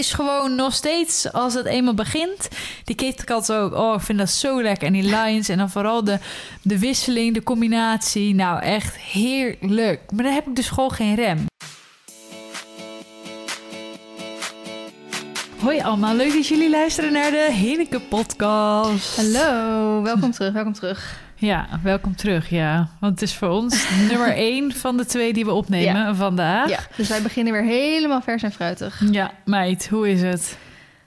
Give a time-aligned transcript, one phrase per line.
[0.00, 2.48] is gewoon nog steeds, als het eenmaal begint...
[2.84, 4.86] Die KitKat ook, oh, ik vind dat zo lekker.
[4.86, 6.18] En die lines en dan vooral de,
[6.62, 8.34] de wisseling, de combinatie.
[8.34, 10.00] Nou, echt heerlijk.
[10.12, 11.46] Maar dan heb ik dus gewoon geen rem.
[15.58, 19.16] Hoi allemaal, leuk dat jullie luisteren naar de Hineke podcast.
[19.16, 21.29] Hallo, welkom terug, welkom terug.
[21.40, 22.88] Ja, welkom terug, ja.
[23.00, 26.68] Want het is voor ons nummer één van de twee die we opnemen vandaag.
[26.68, 29.02] Ja, dus wij beginnen weer helemaal vers en fruitig.
[29.10, 30.58] Ja, meid, hoe is het?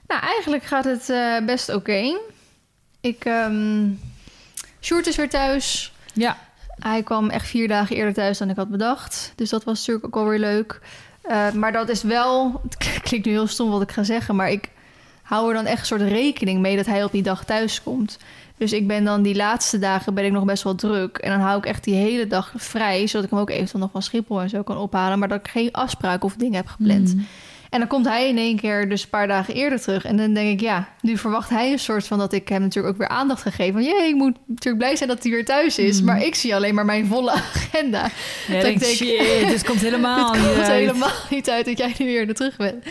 [0.06, 2.18] Nou, eigenlijk gaat het eh, best oké.
[3.00, 3.86] Ik, ehm
[4.80, 5.92] Sjoerd is weer thuis.
[6.14, 6.38] Ja,
[6.78, 9.32] Hij kwam echt vier dagen eerder thuis dan ik had bedacht.
[9.36, 10.80] Dus dat was natuurlijk ook wel weer leuk.
[11.22, 12.52] Eh, maar dat is wel...
[12.62, 14.36] Het klinkt nu heel stom wat ik ga zeggen...
[14.36, 14.70] maar ik
[15.22, 16.76] hou er dan echt een soort rekening mee...
[16.76, 18.18] dat hij op die dag thuis komt.
[18.56, 21.18] Dus ik ben dan die laatste dagen ben ik nog best wel druk.
[21.18, 23.06] En dan hou ik echt die hele dag vrij...
[23.06, 25.18] zodat ik hem ook eventueel nog van Schiphol en zo kan ophalen...
[25.18, 27.14] maar dat ik geen afspraken of dingen heb gepland.
[27.14, 27.26] Mm.
[27.70, 30.04] En dan komt hij in één keer dus een paar dagen eerder terug.
[30.04, 32.94] En dan denk ik, ja, nu verwacht hij een soort van dat ik hem natuurlijk
[32.94, 33.72] ook weer aandacht gegeven.
[33.72, 36.00] Van, jee, ik moet natuurlijk blij zijn dat hij weer thuis is.
[36.00, 36.06] Mm.
[36.06, 38.02] Maar ik zie alleen maar mijn volle agenda.
[38.46, 40.68] Ja, Dat denk, ik denk, shit, dit komt helemaal niet uit.
[40.68, 42.84] helemaal niet uit dat jij nu weer er terug bent.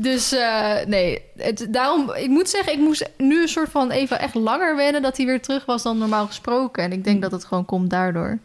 [0.00, 4.20] Dus eh, nee, het, daarom, ik moet zeggen, ik moest nu een soort van even
[4.20, 6.82] echt langer wennen dat hij weer terug was dan normaal gesproken.
[6.82, 8.38] En ik denk dat het gewoon komt daardoor.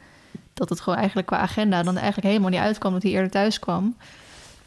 [0.53, 3.59] Dat het gewoon eigenlijk qua agenda dan eigenlijk helemaal niet uitkwam dat hij eerder thuis
[3.59, 3.95] kwam.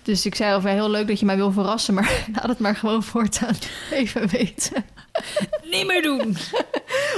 [0.03, 2.77] Dus ik zei al heel leuk dat je mij wil verrassen, maar laat het maar
[2.77, 3.57] gewoon voortaan
[3.91, 4.85] even weten.
[5.71, 6.37] Niet meer doen.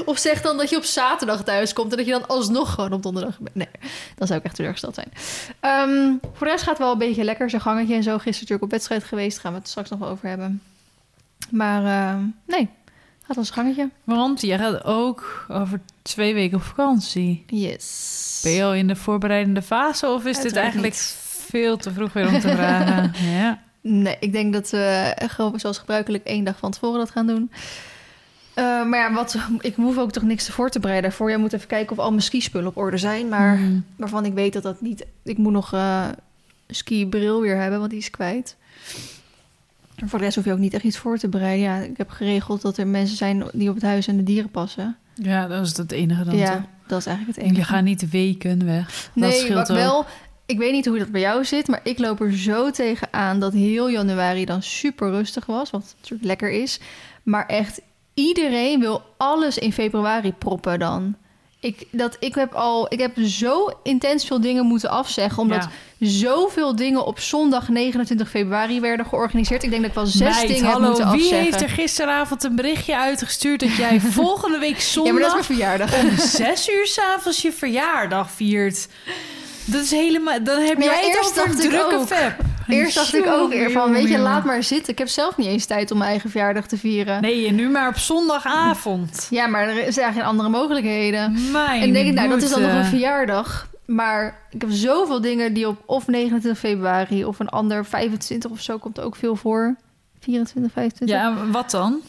[0.08, 2.92] Of zeg dan dat je op zaterdag thuis komt en dat je dan alsnog gewoon
[2.92, 3.54] op donderdag bent.
[3.54, 3.68] Nee,
[4.16, 5.12] dan zou ik echt teleurgesteld zijn.
[5.60, 7.50] Ehm, voor de rest gaat het wel een beetje lekker.
[7.50, 8.12] Zijn gangetje en zo.
[8.12, 9.32] Gisteren natuurlijk op wedstrijd geweest.
[9.34, 10.62] Daar gaan we het straks nog wel over hebben.
[11.50, 12.68] Maar ehm, nee,
[13.26, 13.88] gaat als gangetje.
[14.04, 17.44] Want jij gaat ook over twee weken op vakantie.
[17.46, 18.40] Yes.
[18.42, 21.16] Ben je al in de voorbereidende fase of is dit eigenlijk niet.
[21.46, 23.12] veel te vroeg weer om te vragen?
[23.40, 23.62] ja.
[23.80, 27.50] Nee, ik denk dat we gewoon zoals gebruikelijk één dag van tevoren dat gaan doen.
[28.58, 31.12] Eh, maar ja, wat, ik hoef ook toch niks te voor te bereiden.
[31.12, 33.28] Voor jij moet even kijken of al mijn skispullen op orde zijn.
[33.28, 33.84] Maar Mm.
[33.96, 35.06] waarvan ik weet dat dat niet...
[35.22, 36.06] Ik moet nog eh
[36.68, 38.56] ski-bril weer hebben, want die is kwijt.
[39.96, 41.64] En voor de rest hoef je ook niet echt iets voor te bereiden.
[41.64, 44.50] Ja, ik heb geregeld dat er mensen zijn die op het huis en de dieren
[44.50, 44.96] passen.
[45.14, 46.62] Ja, dat is het enige dan ja, toch?
[46.86, 47.68] dat is eigenlijk het En enige.
[47.68, 49.10] je gaat niet weken weg.
[49.14, 50.06] dat Nee, wat wel...
[50.46, 53.52] Ik weet niet hoe dat bij jou zit, maar ik loop er zo tegenaan dat
[53.52, 56.80] heel januari dan super rustig was, wat natuurlijk lekker is.
[57.22, 57.80] Maar echt
[58.18, 61.16] iedereen wil alles in februari proppen dan.
[61.60, 66.06] Ik, dat, ik, heb al, ik heb zo intens veel dingen moeten afzeggen, omdat Ja.
[66.08, 69.62] zoveel dingen op zondag 29 februari werden georganiseerd.
[69.62, 71.42] Ik denk dat ik wel zes Meid, dingen heb hallo, moeten wie afzeggen.
[71.44, 75.32] heeft er gisteravond een berichtje uitgestuurd dat jij volgende week Ja, maar dat is zondag
[75.32, 76.02] mijn verjaardag.
[76.02, 78.88] om zes uur s'avonds je verjaardag viert?
[79.64, 80.44] Dat is helemaal...
[80.44, 82.40] Dan heb Nee, jij het over ik drukke feb.
[82.68, 84.92] Eerst dacht ik ook Jongen, eer van, weet je, laat maar zitten.
[84.92, 87.22] Ik heb zelf niet eens tijd om mijn eigen verjaardag te vieren.
[87.22, 89.26] Nee, en nu maar op zondagavond.
[89.30, 91.50] Ja, maar er zijn geen andere mogelijkheden.
[91.52, 93.68] Mijn en denk ik, nou, dat is dan nog een verjaardag.
[93.86, 98.60] Maar ik heb zoveel dingen die op of 29 februari of een ander 25 of
[98.60, 99.76] zo komt ook veel voor.
[100.20, 101.16] 24, 25.
[101.16, 102.00] Ja, wat dan?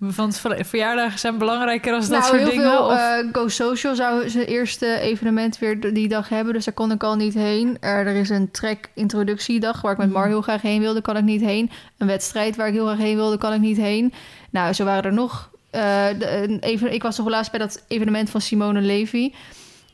[0.00, 2.70] Want ver- verjaardagen zijn belangrijker als dat nou, soort heel dingen?
[2.70, 2.84] veel.
[2.86, 2.92] of...
[2.92, 6.52] eh, Go Social zou zijn eerste evenement weer die dag hebben.
[6.54, 7.76] Dus daar kon ik al niet heen.
[7.80, 10.16] Er, er is een track introductiedag waar ik met Mhm.
[10.16, 11.00] Mar heel graag heen wilde.
[11.02, 11.70] Kan ik niet heen.
[11.98, 13.38] Een wedstrijd waar ik heel graag heen wilde.
[13.38, 14.12] Kan ik niet heen.
[14.50, 15.50] Nou, zo waren er nog.
[15.70, 19.32] eh, de, even, ik was toch laatst bij dat evenement van Simone Levy.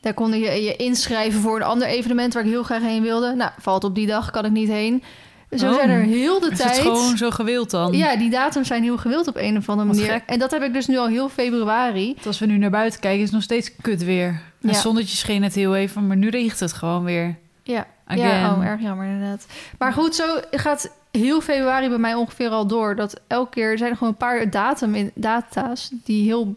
[0.01, 3.35] Daar kon je je inschrijven voor een ander evenement waar ik heel graag heen wilde.
[3.35, 5.03] Nou, valt op die dag, kan ik niet heen.
[5.51, 5.75] Zo Oh.
[5.75, 6.71] zijn er heel de is tijd.
[6.77, 7.93] het gewoon zo gewild dan?
[7.93, 10.13] Ja, die datums zijn heel gewild op een of andere Wat manier.
[10.13, 10.23] gek.
[10.27, 12.13] En dat heb ik dus nu al heel februari.
[12.15, 14.41] Want Als we nu naar buiten kijken, is het nog steeds kut weer.
[14.59, 14.69] Ja.
[14.69, 17.37] Het zonnetje scheen het heel even, maar nu regent het gewoon weer.
[17.63, 18.29] Ja, Again.
[18.29, 19.47] ja oh, erg jammer inderdaad.
[19.79, 22.97] Maar goed, zo gaat heel februari bij mij ongeveer al door.
[22.97, 26.55] Dat elke keer er zijn er gewoon een paar datum in, data's die heel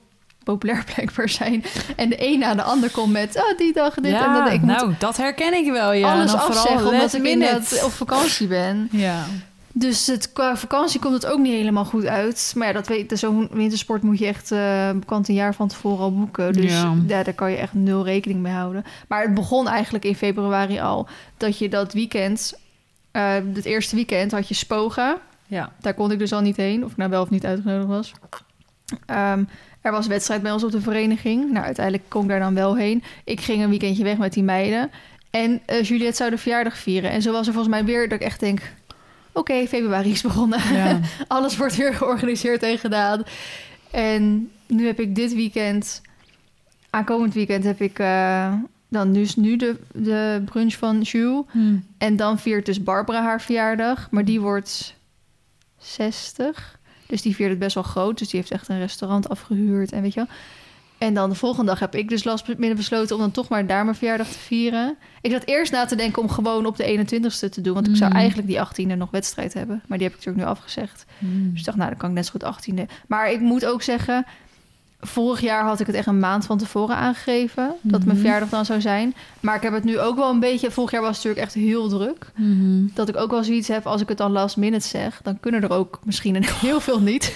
[0.51, 1.63] populair blijkbaar zijn.
[1.95, 4.53] En de een na de ander komt met, oh, die dag, dit ja, en dat.
[4.53, 5.93] Ik nou, dat herken ik wel.
[5.93, 6.13] Ja.
[6.13, 7.45] alles afzeggen omdat ik minute.
[7.47, 8.89] inderdaad op vakantie ben.
[9.07, 9.25] Ja.
[9.73, 12.53] Dus het, qua vakantie komt het ook niet helemaal goed uit.
[12.55, 15.99] Maar ja, dat weet, zo'n wintersport moet je echt eh bekend een jaar van tevoren
[15.99, 16.53] al boeken.
[16.53, 16.93] Dus Ja.
[17.07, 17.23] ja.
[17.23, 18.83] daar kan je echt nul rekening mee houden.
[19.07, 21.07] Maar het begon eigenlijk in februari al.
[21.37, 22.53] Dat je dat weekend,
[23.11, 25.17] eh het eerste weekend had je Spoga.
[25.47, 25.71] ja.
[25.81, 26.85] Daar kon ik dus al niet heen.
[26.85, 28.11] Of ik nou wel of niet uitgenodigd was.
[29.05, 29.43] Ehm,
[29.81, 31.51] er was wedstrijd bij ons op de vereniging.
[31.51, 33.03] Nou, uiteindelijk kon ik daar dan wel heen.
[33.23, 34.91] Ik ging een weekendje weg met die meiden.
[35.29, 37.11] En eh Juliette zou de verjaardag vieren.
[37.11, 38.61] En zo was er volgens mij weer dat ik echt denk...
[39.31, 40.73] Oké, februari is begonnen.
[40.73, 40.99] Ja.
[41.27, 43.23] Alles wordt weer georganiseerd en gedaan.
[43.91, 46.01] En nu heb ik dit weekend...
[46.89, 48.53] Aankomend weekend heb ik eh,
[48.87, 51.43] dan dus nu de, de brunch van Jules.
[51.51, 51.77] Hm.
[51.97, 54.07] En dan viert dus Barbara haar verjaardag.
[54.11, 54.95] Maar die wordt
[55.77, 56.78] 60.
[57.09, 58.17] Dus die viert het best wel groot.
[58.17, 60.29] Dus die heeft echt een restaurant afgehuurd en weet je wel.
[60.97, 63.67] En dan de volgende dag heb ik dus last midden besloten om dan toch maar
[63.67, 64.97] daar mijn verjaardag te vieren.
[65.21, 67.73] Ik zat eerst na te denken om gewoon op de 21ste te doen.
[67.73, 68.15] Want ik zou Mm.
[68.17, 69.81] eigenlijk die 18e nog wedstrijd hebben.
[69.87, 71.05] Maar die heb ik natuurlijk nu afgezegd.
[71.17, 71.49] Hmm.
[71.51, 72.85] Dus ik dacht, nou, dan kan ik net zo goed 18e.
[73.07, 74.25] Maar ik moet ook zeggen,
[75.01, 77.73] vorig jaar had ik het echt een maand van tevoren aangegeven.
[77.81, 78.19] Dat mijn Mhm.
[78.19, 79.15] verjaardag dan zou zijn.
[79.39, 80.71] Maar ik heb het nu ook wel een beetje...
[80.71, 82.31] Vorig jaar was het natuurlijk echt heel druk.
[82.35, 82.87] Mhm.
[82.93, 85.19] Dat ik ook wel zoiets heb, als ik het dan last minute zeg...
[85.23, 87.33] dan kunnen er ook misschien een heel veel niet.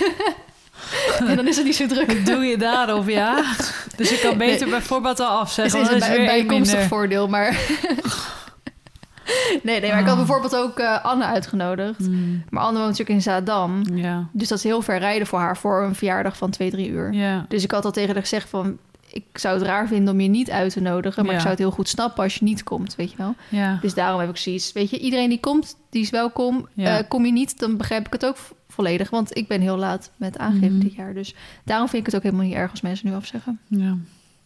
[1.27, 2.25] en dan is het niet zo druk.
[2.25, 3.43] Doe je daarop, ja?
[3.95, 5.81] Dus ik kan beter bijvoorbeeld al Het afzeggen.
[5.81, 6.97] is een dat bij- weer één bijkomstig minder.
[6.97, 7.57] voordeel, maar...
[9.63, 10.25] nee, nee, maar ik had Oh.
[10.25, 11.97] bijvoorbeeld ook eh, Anne uitgenodigd.
[12.05, 12.43] Hmm.
[12.49, 13.83] Maar Anne woont natuurlijk in Zaandam.
[13.95, 14.27] Ja.
[14.31, 15.57] Dus dat is heel ver rijden voor haar...
[15.57, 17.13] voor een verjaardag van twee, drie uur.
[17.13, 17.45] Ja.
[17.49, 18.77] Dus ik had al tegen haar gezegd van...
[19.09, 21.21] ik zou het raar vinden om je niet uit te nodigen...
[21.23, 21.37] maar Ja.
[21.37, 23.35] ik zou het heel goed snappen als je niet komt, weet je wel.
[23.49, 23.77] Ja.
[23.81, 24.71] Dus daarom heb ik zoiets...
[24.71, 26.67] weet je, iedereen die komt, die is welkom.
[26.75, 29.09] Eh, kom je niet, dan begrijp ik het ook vo- volledig...
[29.09, 30.79] want ik ben heel laat met aangeven Mhm.
[30.83, 31.13] dit jaar.
[31.13, 33.59] Dus daarom vind ik het ook helemaal niet erg als mensen nu afzeggen.
[33.67, 33.95] Ja.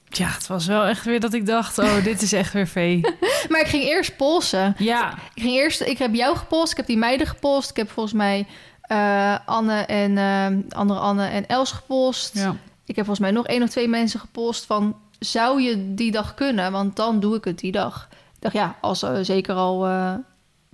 [0.10, 3.02] Ja, het was wel echt weer dat ik dacht, oh, dit is echt weer vee.
[3.50, 4.76] Maar ik ging eerst polsen.
[4.78, 5.14] Ja.
[5.34, 5.82] Ik ging eerst...
[5.82, 7.70] Ik heb jou gepost, ik heb die meiden gepost...
[7.70, 8.48] ik heb volgens mij
[8.82, 10.18] eh, Anne en...
[10.18, 12.36] eh, andere Anne en Els gepost...
[12.36, 12.56] Ja.
[12.86, 14.96] Ik heb volgens mij nog één of twee mensen gepost van...
[15.20, 16.72] zou je die dag kunnen?
[16.72, 18.08] Want dan doe ik het die dag.
[18.12, 20.14] Ik dacht, ja, als er zeker al eh,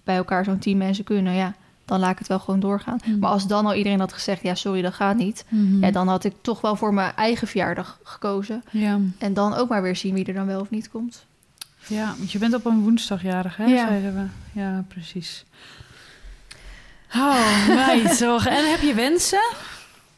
[0.03, 1.33] bij elkaar zo'n tien mensen kunnen...
[1.33, 1.53] ja,
[1.85, 2.99] dan laat ik het wel gewoon doorgaan.
[3.05, 3.19] Mm.
[3.19, 4.43] Maar als dan al iedereen had gezegd...
[4.43, 5.45] ja, sorry, dat gaat niet...
[5.49, 5.83] Mhm.
[5.83, 8.63] ja, dan had ik toch wel voor mijn eigen verjaardag gekozen.
[8.71, 8.99] Ja.
[9.17, 11.25] En dan ook maar weer zien wie er dan wel of niet komt.
[11.87, 13.65] ja, want je bent op een woensdagjarig, hè?
[13.65, 13.87] Ja.
[13.87, 14.59] Zeiden we.
[14.59, 15.45] Ja, precies.
[17.15, 18.15] Oh, meid.
[18.23, 18.47] Zorg.
[18.47, 19.43] En heb je wensen?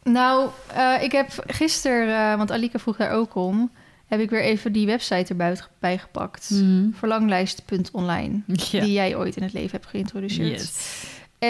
[0.04, 2.32] Nou, eh, ik heb gisteren...
[2.32, 3.72] eh, want Alika vroeg daar ook om...
[4.08, 6.50] heb ik weer even die website erbij bij gepakt.
[6.50, 6.90] Mhm.
[6.94, 8.42] Verlanglijst.online.
[8.46, 8.82] Ja.
[8.82, 10.62] Die jij ooit in het leven hebt geïntroduceerd.
[10.62, 11.04] Yes.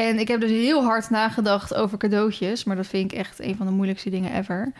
[0.04, 2.64] En ik heb dus heel hard nagedacht over cadeautjes.
[2.64, 4.72] Maar dat vind ik echt een van de moeilijkste dingen ever.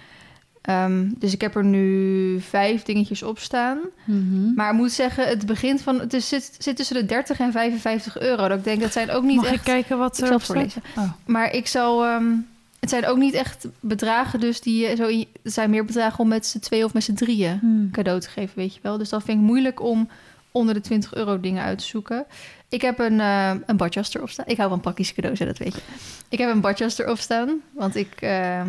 [0.62, 3.78] Ehm, dus ik heb er nu vijf dingetjes op staan.
[4.04, 4.54] Mhm.
[4.56, 6.00] Maar ik moet zeggen, het begint van...
[6.00, 8.48] Het is, zit, zit tussen de 30 en 55 euro.
[8.48, 9.56] Dat ik denk, dat zijn ook niet Mag echt...
[9.56, 10.84] ik kijken wat er zal voorlezen.
[10.98, 11.12] Oh.
[11.26, 12.08] Maar ik zou...
[12.08, 12.34] ehm,
[12.80, 15.08] het zijn ook niet echt bedragen dus die zo...
[15.08, 17.92] Het zijn meer bedragen om met z'n twee of met z'n drieën Hmm.
[17.92, 18.98] cadeau te geven, weet je wel.
[18.98, 20.10] Dus dat vind ik moeilijk om
[20.56, 22.26] onder de 20 euro dingen uit te zoeken.
[22.70, 24.46] Ik heb een, eh een badjas erop staan.
[24.48, 25.82] Ik hou van praktische cadeaus, hè, dat weet je.
[26.30, 28.62] Ik heb een badjas erop staan, want ik eh,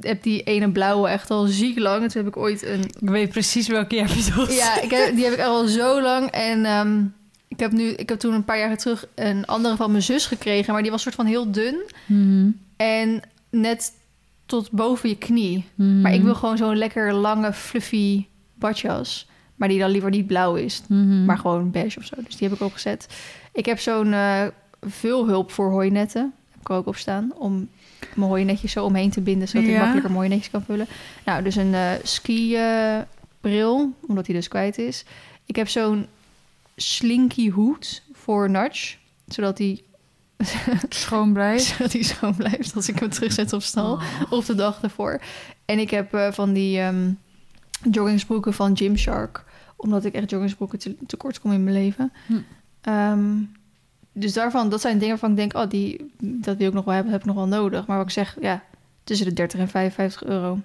[0.00, 2.02] heb die ene blauwe echt al ziek lang.
[2.02, 2.80] En toen heb ik ooit een...
[2.80, 4.56] Ik weet precies welke jij bedoelt.
[4.56, 6.30] Ja, ik heb, die heb ik al zo lang.
[6.30, 7.04] En ehm,
[7.48, 10.26] ik, heb nu, ik heb toen een paar jaar terug een andere van mijn zus
[10.26, 10.72] gekregen.
[10.72, 11.82] Maar die was soort van heel dun.
[12.06, 12.50] Mhm.
[12.76, 13.92] En net
[14.46, 15.64] tot boven je knie.
[15.74, 16.00] Mhm.
[16.00, 19.30] Maar ik wil gewoon zo'n lekker lange, fluffy badjas.
[19.62, 20.82] Maar die dan liever niet blauw is.
[20.88, 21.24] Mhm.
[21.24, 22.14] Maar gewoon beige of zo.
[22.24, 23.06] Dus die heb ik opgezet.
[23.52, 24.46] Ik heb zo'n eh
[24.80, 26.32] vulhulp voor hooinetten.
[26.50, 27.32] Heb ik er ook op staan.
[27.38, 27.68] Om
[28.14, 29.48] mijn hooinetjes zo omheen te binden.
[29.48, 29.78] Zodat ik Ja.
[29.78, 30.86] makkelijker mooie netjes kan vullen.
[31.24, 32.58] Nou, dus een eh ski
[33.40, 33.92] bril.
[34.06, 35.04] Omdat die dus kwijt is.
[35.46, 36.06] Ik heb zo'n
[36.76, 38.96] slinky hoed voor Nudge.
[39.26, 39.84] Zodat die,
[40.88, 41.64] Schoon blijft.
[41.64, 43.92] zodat die schoon blijft als ik hem terugzet op stal.
[43.92, 44.02] Oh.
[44.30, 45.20] Of de dag ervoor.
[45.64, 47.10] En ik heb eh, van die ehm
[47.90, 49.44] joggingsbroeken van Gymshark.
[49.82, 52.12] Omdat ik echt joggingsbroeken te, tekort kom in mijn leven.
[52.26, 52.34] Hm.
[52.80, 53.34] Ehm,
[54.12, 55.54] dus daarvan, dat zijn dingen waarvan ik denk...
[55.54, 57.86] oh, die, dat wil ik nog wel hebben, heb ik nog wel nodig.
[57.86, 58.62] Maar wat ik zeg, ja,
[59.04, 60.58] tussen de 30 en 55 euro.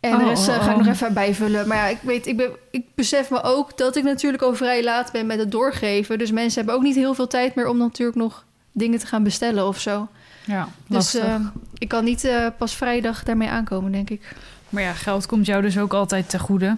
[0.00, 0.84] En de Oh, rest eh, oh, ga ik oh.
[0.84, 1.68] nog even bijvullen.
[1.68, 4.84] Maar ja, ik, weet, ik, ben, ik besef me ook dat ik natuurlijk al vrij
[4.84, 6.18] laat ben met het doorgeven.
[6.18, 7.68] Dus mensen hebben ook niet heel veel tijd meer...
[7.68, 10.08] om natuurlijk nog dingen te gaan bestellen of zo.
[10.46, 11.24] Ja, Dus lastig.
[11.24, 11.40] eh,
[11.78, 14.36] ik kan niet eh, pas vrijdag daarmee aankomen, denk ik.
[14.68, 16.76] maar ja, geld komt jou dus ook altijd ten goede.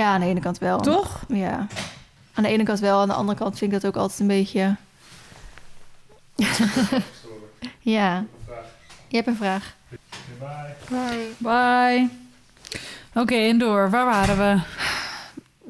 [0.00, 0.80] Ja, aan de ene kant wel.
[0.80, 1.20] Toch?
[1.28, 1.66] Ja.
[2.34, 4.26] Aan de ene kant wel, aan de andere kant vind ik dat ook altijd een
[4.26, 4.76] beetje...
[7.96, 8.24] ja.
[9.08, 9.74] Je hebt een vraag.
[11.38, 12.08] Bye.
[13.14, 13.90] Oké, en door.
[13.90, 14.60] Waar waren we?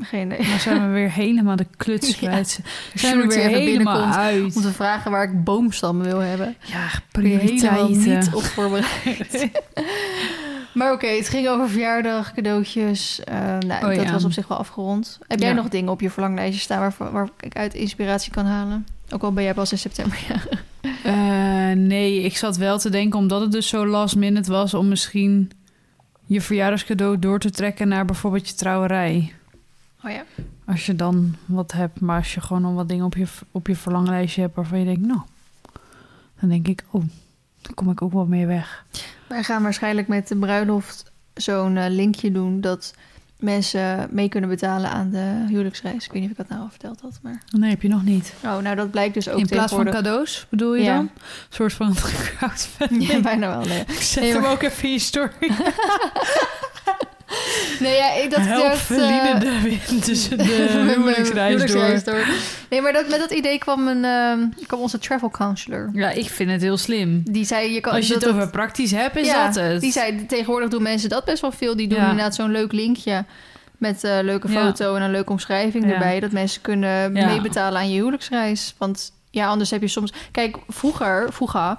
[0.05, 0.47] Geen idee.
[0.49, 2.17] Dan zijn we weer helemaal de kluts Ja.
[2.17, 2.61] kwijt.
[2.95, 4.57] Zijn we weer helemaal binnenkomt uit.
[4.57, 6.57] Om te vragen waar ik boomstammen wil hebben.
[6.61, 8.19] Ja, prioriteiten.
[8.19, 9.49] niet op voorbereid.
[10.75, 13.21] maar oké, het ging over verjaardag, cadeautjes.
[13.25, 14.13] Eh, nou, Oh, dat ja.
[14.13, 15.19] was op zich wel afgerond.
[15.27, 15.55] Heb jij Ja.
[15.55, 18.87] nog dingen op je verlanglijstje staan waar, waar ik uit inspiratie kan halen?
[19.11, 20.19] Ook al ben jij pas in september.
[21.03, 24.75] Eh, nee, ik zat wel te denken, omdat het dus zo last minute was...
[24.75, 25.51] om misschien
[26.27, 29.33] je verjaardagscadeau door te trekken naar bijvoorbeeld je trouwerij.
[30.05, 30.25] Oh ja.
[30.67, 33.67] Als je dan wat hebt, maar als je gewoon al wat dingen op je, op
[33.67, 34.55] je verlanglijstje hebt...
[34.55, 35.21] waarvan je denkt, nou,
[36.41, 37.03] dan denk ik, oh,
[37.63, 38.85] dan kom ik ook wel mee weg.
[39.31, 42.95] Wij gaan waarschijnlijk met de bruiloft zo'n eh, linkje doen dat
[43.39, 46.05] mensen mee kunnen betalen aan de huwelijksreis.
[46.05, 47.43] Ik weet niet of ik dat nou al verteld had, maar...
[47.51, 48.33] Nee, heb je nog niet.
[48.45, 50.95] Oh, nou, dat blijkt dus ook In plaats van cadeaus, bedoel je Ja.
[50.97, 51.11] dan?
[51.15, 51.95] Een soort van
[52.39, 53.11] crowdfunding.
[53.11, 53.81] Ja, bijna wel, nee.
[53.81, 55.31] Ik zet Nee, hem ook even in je story.
[57.81, 58.41] Nee, ja, ik, dat...
[58.41, 60.45] Help eh, de wind tussen de
[60.85, 62.27] mijn huwelijksreis door.
[62.71, 65.91] Nee, maar dat, met dat idee kwam, een, ehm, kwam onze travel counselor.
[65.93, 67.23] Ja, ik vind het heel slim.
[67.25, 67.93] Die zei, je kan...
[67.93, 69.81] Als je dat het over praktisch hebt, is ja, dat het.
[69.81, 71.77] Die zei, tegenwoordig doen mensen dat best wel veel.
[71.77, 72.11] Die doen Ja.
[72.11, 73.25] inderdaad zo'n leuk linkje
[73.79, 74.61] met een leuke Ja.
[74.65, 75.93] foto en een leuke omschrijving Ja.
[75.93, 76.21] erbij.
[76.21, 77.27] Dat mensen kunnen Ja.
[77.27, 78.75] meebetalen aan je huwelijksreis.
[78.79, 80.13] Want ja, anders heb je soms...
[80.31, 81.77] Kijk, vroeger, vroeger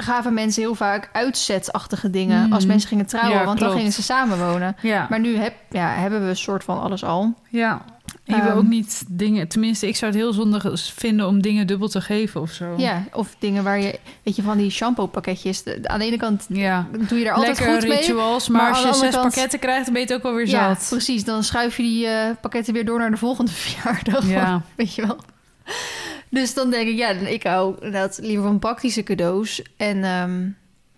[0.00, 2.42] gaven mensen heel vaak uitzetachtige dingen...
[2.44, 2.52] Mhm.
[2.52, 4.76] als mensen gingen trouwen, Ja, want dan gingen ze samenwonen.
[4.82, 7.34] Ja, Maar nu heb, ja, hebben we een soort van alles al.
[7.48, 7.84] ja.
[8.24, 8.56] Je wil Ehm.
[8.58, 9.48] ook niet dingen...
[9.48, 12.74] Tenminste, ik zou het heel zondig vinden om dingen dubbel te geven of zo.
[12.76, 13.98] Ja, of dingen waar je...
[14.22, 15.62] Weet je, van die shampoo pakketjes.
[15.82, 16.86] Aan de ene kant Ja.
[17.08, 17.98] doe je er altijd Lekker goed mee.
[17.98, 20.48] rituals, maar, maar als je zes kant- pakketten krijgt, dan ben je het ook alweer
[20.48, 20.86] Ja, zat.
[20.88, 21.24] precies.
[21.24, 24.26] Dan schuif je die eh, pakketten weer door naar de volgende verjaardag.
[24.28, 24.62] Ja.
[24.74, 25.18] Weet je wel.
[26.30, 29.62] Dus dan denk ik, ja, ik hou inderdaad liever van praktische cadeaus.
[29.76, 30.48] En ehm,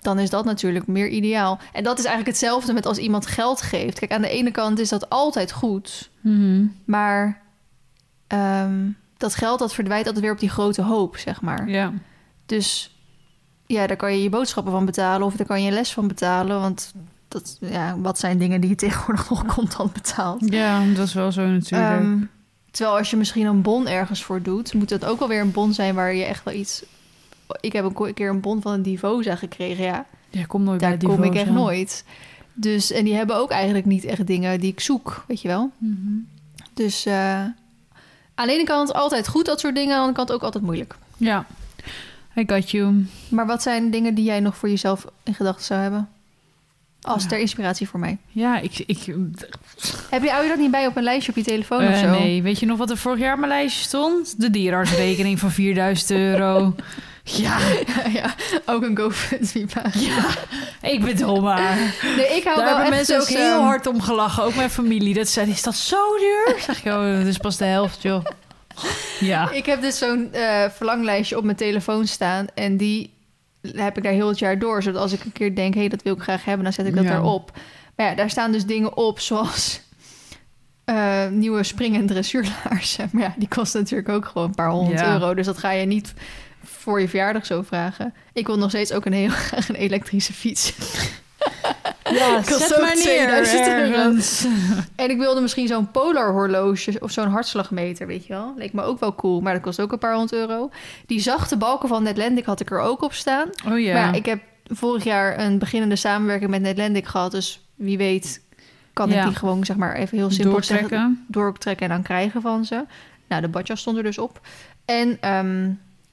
[0.00, 1.58] dan is dat natuurlijk meer ideaal.
[1.72, 3.98] En dat is eigenlijk hetzelfde met als iemand geld geeft.
[3.98, 6.10] Kijk, aan de ene kant is dat altijd goed.
[6.20, 6.64] Mhm.
[6.84, 7.42] Maar
[8.26, 11.68] ehm, dat geld, dat verdwijnt altijd weer op die grote hoop, zeg maar.
[11.68, 11.92] Ja.
[12.46, 12.94] Dus
[13.66, 16.08] ja, daar kan je je boodschappen van betalen of daar kan je een les van
[16.08, 16.60] betalen.
[16.60, 16.92] Want
[17.28, 20.52] dat, ja, wat zijn dingen die je tegenwoordig nog contant betaalt?
[20.52, 22.00] ja, dat is wel zo natuurlijk.
[22.00, 22.18] Ehm,
[22.70, 25.52] terwijl als je misschien een bon ergens voor doet, moet het ook wel weer een
[25.52, 26.84] bon zijn waar je echt wel iets.
[27.60, 30.06] Ik heb een keer een bon van een Divosa gekregen, ja.
[30.30, 32.04] ja, kom nooit Daar bij kom ik echt nooit.
[32.54, 35.70] Dus, en die hebben ook eigenlijk niet echt dingen die ik zoek, weet je wel.
[35.78, 36.12] Mhm.
[36.74, 37.44] Dus eh,
[38.34, 39.90] aan de ene kant altijd goed, dat soort dingen.
[39.90, 40.96] Aan de andere kant ook altijd moeilijk.
[41.16, 41.46] Ja,
[42.36, 43.06] I got you.
[43.28, 46.08] Maar wat zijn dingen die jij nog voor jezelf in gedachten zou hebben?
[47.02, 47.28] Als Ja.
[47.28, 48.18] ter inspiratie voor mij.
[48.28, 48.78] Ja, ik...
[48.86, 48.98] ik
[50.10, 51.98] Heb je, hou je dat niet bij op een lijstje op je telefoon of eh,
[52.00, 52.10] zo?
[52.10, 54.40] nee, weet je nog wat er vorig jaar op mijn lijstje stond?
[54.40, 56.74] De dierartsrekening van 4000 euro.
[57.24, 57.58] Ja,
[58.12, 58.34] ja,
[58.66, 60.14] ook een GoFundMe-pagina.
[60.14, 60.24] ja,
[60.88, 61.94] ik bedoel maar.
[62.16, 64.42] Nee, ik hou Daar wel hebben mensen ook heel ehm, hard om gelachen.
[64.42, 65.14] Ook mijn familie.
[65.14, 66.54] Dat zei, is dat zo duur?
[66.60, 68.24] Zeg je, oh, dat is pas de helft, joh.
[69.20, 69.50] Ja.
[69.50, 72.46] Ik heb dus zo'n eh, verlanglijstje op mijn telefoon staan.
[72.54, 73.12] En die
[73.62, 74.82] heb ik daar heel het jaar door.
[74.82, 76.86] Zodat als ik een keer denk, hé, hey, dat wil ik graag hebben, dan zet
[76.86, 77.10] ik dat Ja.
[77.10, 77.58] daarop.
[77.96, 79.80] Maar ja, daar staan dus dingen op zoals
[80.84, 83.08] eh, nieuwe spring- en dressuurlaarzen.
[83.12, 85.12] Maar ja, die kosten natuurlijk ook gewoon een paar honderd Ja.
[85.12, 85.34] euro.
[85.34, 86.14] Dus dat ga je niet
[86.64, 88.14] voor je verjaardag zo vragen.
[88.32, 90.74] Ik wil nog steeds ook een heel graag een elektrische fiets.
[92.10, 93.92] Ja, zet maar neer 2000 euro.
[93.92, 94.46] ergens.
[94.96, 98.54] En ik wilde misschien zo'n polar horloge of zo'n hartslagmeter, weet je wel.
[98.56, 100.70] Leek me ook wel cool, maar dat kost ook een paar honderd euro.
[101.06, 103.48] Die zachte balken van Netlandic had ik er ook op staan.
[103.68, 103.94] Oh ja.
[103.94, 107.30] Maar ik heb vorig jaar een beginnende samenwerking met Netlandic gehad.
[107.30, 108.40] Dus wie weet
[108.92, 109.20] kan Ja.
[109.20, 111.24] ik die gewoon zeg maar even heel simpel zeggen, Doortrekken.
[111.28, 112.84] doortrekken en dan krijgen van ze.
[113.28, 114.40] Nou, de badjas stond er dus op.
[114.84, 115.70] En ehm,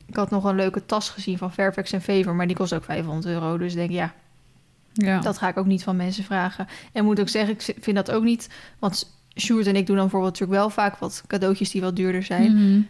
[0.08, 2.84] ik had nog een leuke tas gezien van Fairfax en Favor, maar die kost ook
[2.84, 3.58] 500 euro.
[3.58, 4.14] Dus ik denk, ja,
[5.06, 5.20] Ja.
[5.20, 6.68] dat ga ik ook niet van mensen vragen.
[6.94, 8.50] En moet ook zeggen, ik vind dat ook niet.
[8.80, 12.24] Want Sjoerd en ik doen dan bijvoorbeeld natuurlijk wel vaak wat cadeautjes die wat duurder
[12.24, 12.54] zijn.
[12.56, 12.82] Mhm.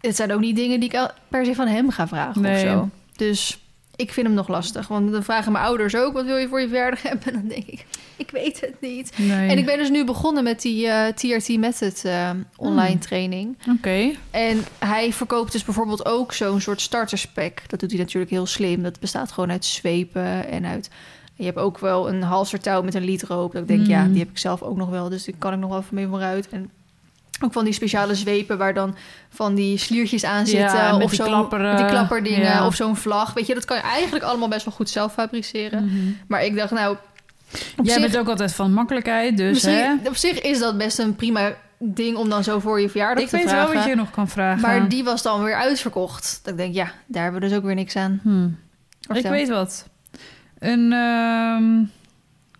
[0.00, 2.64] Het zijn ook niet dingen die ik per se van hem ga vragen Nee.
[2.64, 2.88] of zo.
[3.16, 3.58] Dus
[3.96, 4.88] ik vind hem nog lastig.
[4.88, 7.26] Want dan vragen mijn ouders ook, wat wil je voor je verjaardag hebben?
[7.26, 7.86] En dan denk ik,
[8.16, 9.12] ik weet het niet.
[9.18, 9.48] Nee.
[9.48, 13.56] En ik ben dus nu begonnen met die eh, TRT Method eh, online training.
[13.76, 14.10] Oké.
[14.30, 17.62] En hij verkoopt dus bijvoorbeeld ook zo'n soort starterspec.
[17.66, 18.82] Dat doet hij natuurlijk heel slim.
[18.82, 20.90] Dat bestaat gewoon uit zwepen en uit...
[21.38, 23.52] Je hebt ook wel een halsertouw met een liedroop.
[23.52, 23.86] Dat ik denk, Mm.
[23.88, 25.08] ja, die heb ik zelf ook nog wel.
[25.08, 26.48] Dus die kan ik nog wel even mee vooruit.
[26.48, 26.70] En
[27.44, 28.96] ook van die speciale zwepen waar dan
[29.28, 30.76] van die sliertjes aan zitten.
[30.76, 32.40] Ja, of die zo, die klapperdingen.
[32.40, 32.66] Ja.
[32.66, 33.32] Of zo'n vlag.
[33.32, 35.84] Weet je, dat kan je eigenlijk allemaal best wel goed zelf fabriceren.
[35.84, 36.12] Mhm.
[36.28, 36.96] Maar ik dacht, nou...
[37.82, 39.94] Jij zich, bent ook altijd van makkelijkheid, dus hè?
[40.04, 43.30] op zich is dat best een prima ding om dan zo voor je verjaardag Ik
[43.30, 43.66] te weet vragen.
[43.72, 44.60] wel wat je nog kan vragen.
[44.60, 46.40] Maar die was dan weer uitverkocht.
[46.42, 48.20] Dat ik denk, ja, daar hebben we dus ook weer niks aan.
[48.22, 48.58] Hmm.
[49.12, 49.88] Ik weet wat.
[50.58, 51.84] Een, ehm,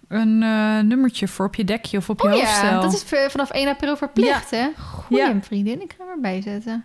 [0.08, 3.50] een eh, nummertje voor op je dekje of op je Oh ja, dat is vanaf
[3.50, 4.68] 1 april verplicht, hè?
[4.78, 5.42] Goeie Ja.
[5.42, 6.84] vriendin, ik ga hem erbij zetten.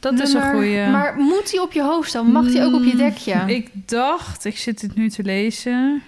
[0.00, 0.86] Dat is een goeie.
[0.86, 2.24] Maar moet die op je hoofdstel?
[2.24, 3.42] Mag die ook op je Mm, dekje?
[3.46, 6.02] Ik dacht, ik zit dit nu te lezen.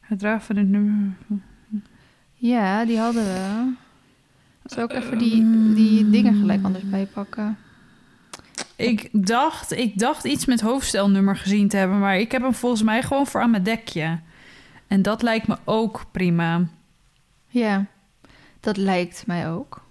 [0.00, 1.12] Het dragen van het nummer.
[2.34, 3.72] Ja, die hadden we.
[4.64, 5.44] Zal ik even die,
[5.74, 7.58] die dingen gelijk anders bijpakken?
[8.76, 12.82] Ik dacht, ik dacht iets met hoofdstelnummer gezien te hebben, maar ik heb hem volgens
[12.82, 14.18] mij gewoon voor aan mijn dekje.
[14.86, 16.66] En dat lijkt me ook prima.
[17.48, 17.86] Ja,
[18.60, 19.84] dat lijkt mij ook.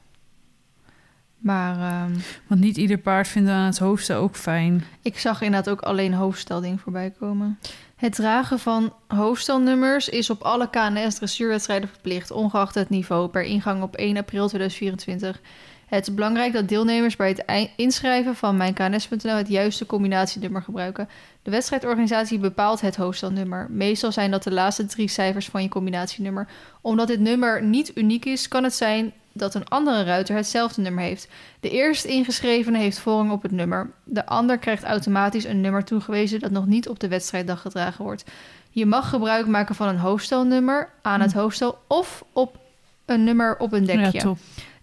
[1.37, 4.83] Maar ehm, Want niet ieder paard vindt aan het hoofdstel ook fijn.
[5.01, 7.59] ik zag inderdaad ook alleen hoofdstelding voorbij komen.
[7.95, 13.83] Het dragen van hoofdstelnummers is op alle KNS dressuurwedstrijden verplicht, ongeacht het niveau, per ingang
[13.83, 15.41] op 1 april 2024.
[15.85, 21.09] Het is belangrijk dat deelnemers bij het inschrijven van mijnkns.nl het juiste combinatienummer gebruiken.
[21.43, 23.67] De wedstrijdorganisatie bepaalt het hoofdstelnummer.
[23.69, 26.47] Meestal zijn dat de laatste drie cijfers van je combinatienummer.
[26.81, 31.03] Omdat dit nummer niet uniek is, kan het zijn dat een andere ruiter hetzelfde nummer
[31.03, 31.27] heeft.
[31.59, 33.91] De eerst ingeschrevene heeft voorrang op het nummer.
[34.03, 38.23] De ander krijgt automatisch een nummer toegewezen dat nog niet op de wedstrijddag gedragen wordt.
[38.69, 42.57] Je mag gebruik maken van een hoofdstelnummer aan het hoofdstel of op
[43.05, 44.27] een nummer op een dekje.
[44.27, 44.35] Ja.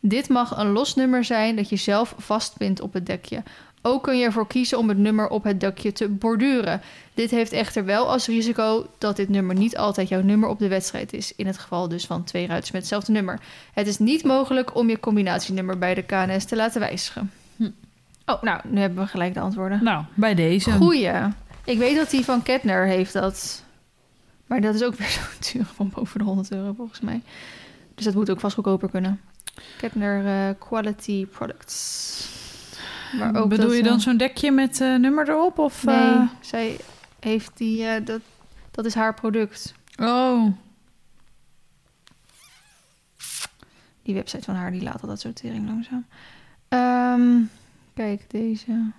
[0.05, 3.43] Dit mag een los nummer zijn dat je zelf vastpint op het dekje.
[3.83, 6.81] Ook kun je ervoor kiezen om het nummer op het dekje te borduren.
[7.15, 10.69] Dit heeft echter wel als risico dat dit nummer niet altijd jouw nummer op de
[10.69, 11.35] wedstrijd is.
[11.37, 13.41] In het geval dus van twee ruiters met hetzelfde nummer.
[13.73, 17.31] Het is niet mogelijk om je combinatienummer bij de KNS te laten wijzigen.
[17.57, 17.71] Hm.
[18.27, 19.85] Oh, nou, nu hebben we gelijk de antwoorden.
[19.85, 20.71] Nou, bij deze.
[20.71, 21.13] Goeie.
[21.65, 23.65] Ik weet dat die van Ketner heeft dat.
[24.47, 27.21] Maar dat is ook weer zo'n duur van boven de 100 euro volgens mij.
[27.95, 29.21] Dus dat moet ook vast goedkoper kunnen.
[29.79, 32.29] Ketner eh, Quality Products.
[33.19, 35.59] Maar ook Bedoel dat, je dan zo'n dekje met eh, nummer erop?
[35.59, 36.77] Of, Nee, eh, zij
[37.21, 38.03] heeft die...
[38.03, 38.21] dat,
[38.71, 39.75] dat is haar product.
[40.01, 40.53] Oh,
[44.03, 46.07] Die website van haar, die laat al dat sortering langzaam.
[46.69, 47.41] Ehm,
[47.95, 48.91] kijk, deze.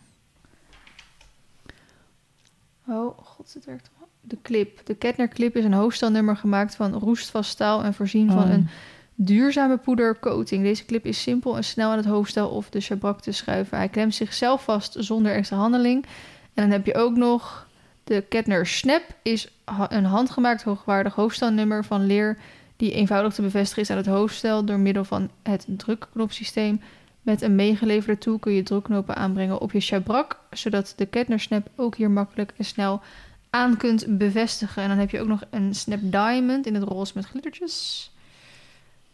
[2.88, 4.08] Oh, god, het werkt wel.
[4.22, 4.86] De clip.
[4.86, 8.50] De Ketner clip is een hoofdstelnummer gemaakt van roestvast staal en voorzien van Oh.
[8.50, 8.68] een
[9.16, 10.64] duurzame poedercoating.
[10.64, 13.78] Deze clip is simpel en snel aan het hoofdstel of de schabrak te schuiven.
[13.78, 16.06] Hij klemt zichzelf vast zonder extra handeling.
[16.54, 17.68] En dan heb je ook nog
[18.04, 19.48] de Ketner Snap is
[19.90, 22.38] een handgemaakt hoogwaardig hoofdstelnummer van leer
[22.76, 26.82] die eenvoudig te bevestigen is aan het hoofdstel door middel van het drukknopsysteem.
[27.22, 31.68] Met een meegeleverde tool kun je drukknopen aanbrengen op je schabrak, zodat de Ketner Snap
[31.76, 33.02] ook hier makkelijk en snel
[33.50, 34.84] aan kunt bevestigen.
[34.84, 38.12] En dan heb je ook nog een Snap Diamond in het roze met glittertjes.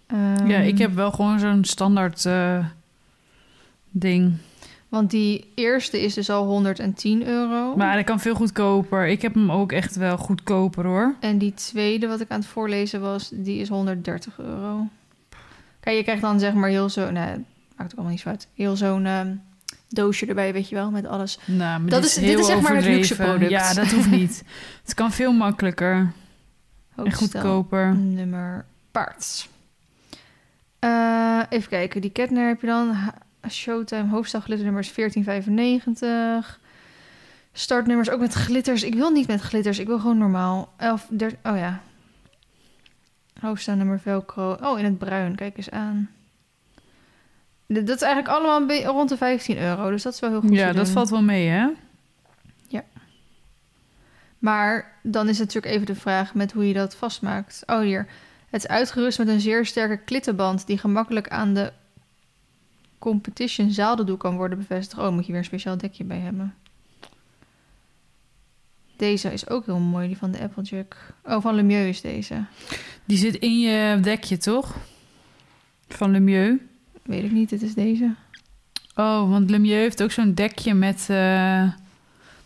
[0.10, 2.66] Ehm, ja, ik heb wel gewoon zo'n standaard eh,
[3.92, 4.34] ding.
[4.90, 7.76] Want die eerste is dus al 110 euro.
[7.76, 9.08] Maar dat kan veel goedkoper.
[9.08, 11.16] Ik heb hem ook echt wel goedkoper hoor.
[11.20, 14.88] En die tweede, wat ik aan het voorlezen was, die is 130 euro.
[15.80, 17.12] Kijk, je krijgt dan zeg maar heel zo...
[17.12, 17.36] Nee,
[17.76, 18.48] maakt ook allemaal niet zo uit.
[18.54, 19.34] Heel zo'n ehm,
[19.90, 21.40] doosje erbij, weet je wel, met alles.
[21.46, 23.50] Nou, Dat dit is- is, dit is zeg maar het luxe product.
[23.52, 24.44] Ja, dat hoeft niet.
[24.84, 26.12] het kan veel makkelijker
[26.96, 27.96] en goedkoper.
[27.96, 29.48] Nummer paard.
[30.80, 32.96] Eh, even kijken, die Ketner heb je dan.
[33.50, 36.60] Showtime hoofdstel glitternummer is 1495.
[37.54, 38.84] Startnummers ook met glitters.
[38.84, 40.74] Ik wil niet met glitters, ik wil gewoon normaal.
[40.78, 41.82] 11, 13, oh ja.
[43.40, 44.58] Hoofdstelnummer velcro.
[44.62, 46.10] Oh, in het bruin, kijk eens aan.
[47.68, 50.50] Dat is eigenlijk allemaal rond de 15 euro, dus dat is wel heel goed.
[50.54, 51.68] Ja, dat valt wel mee hè.
[54.40, 57.64] Maar dan is het natuurlijk even de vraag met hoe je dat vastmaakt.
[57.66, 58.08] Oh, hier.
[58.50, 61.72] Het is uitgerust met een zeer sterke klittenband die gemakkelijk aan de
[63.00, 65.02] competition zaaldoek kan worden bevestigd.
[65.02, 66.56] Oh, moet je weer een speciaal dekje bij hebben.
[68.98, 70.96] Deze is ook heel mooi, die van de Applejack.
[71.24, 72.46] Oh, van Lemieux is deze.
[73.06, 74.76] Die zit in je dekje toch?
[75.88, 76.62] Van Lemieux.
[77.04, 78.16] Weet ik niet, dit is deze.
[78.96, 81.06] Oh, want Lemieux heeft ook zo'n dekje met...
[81.10, 81.72] eh,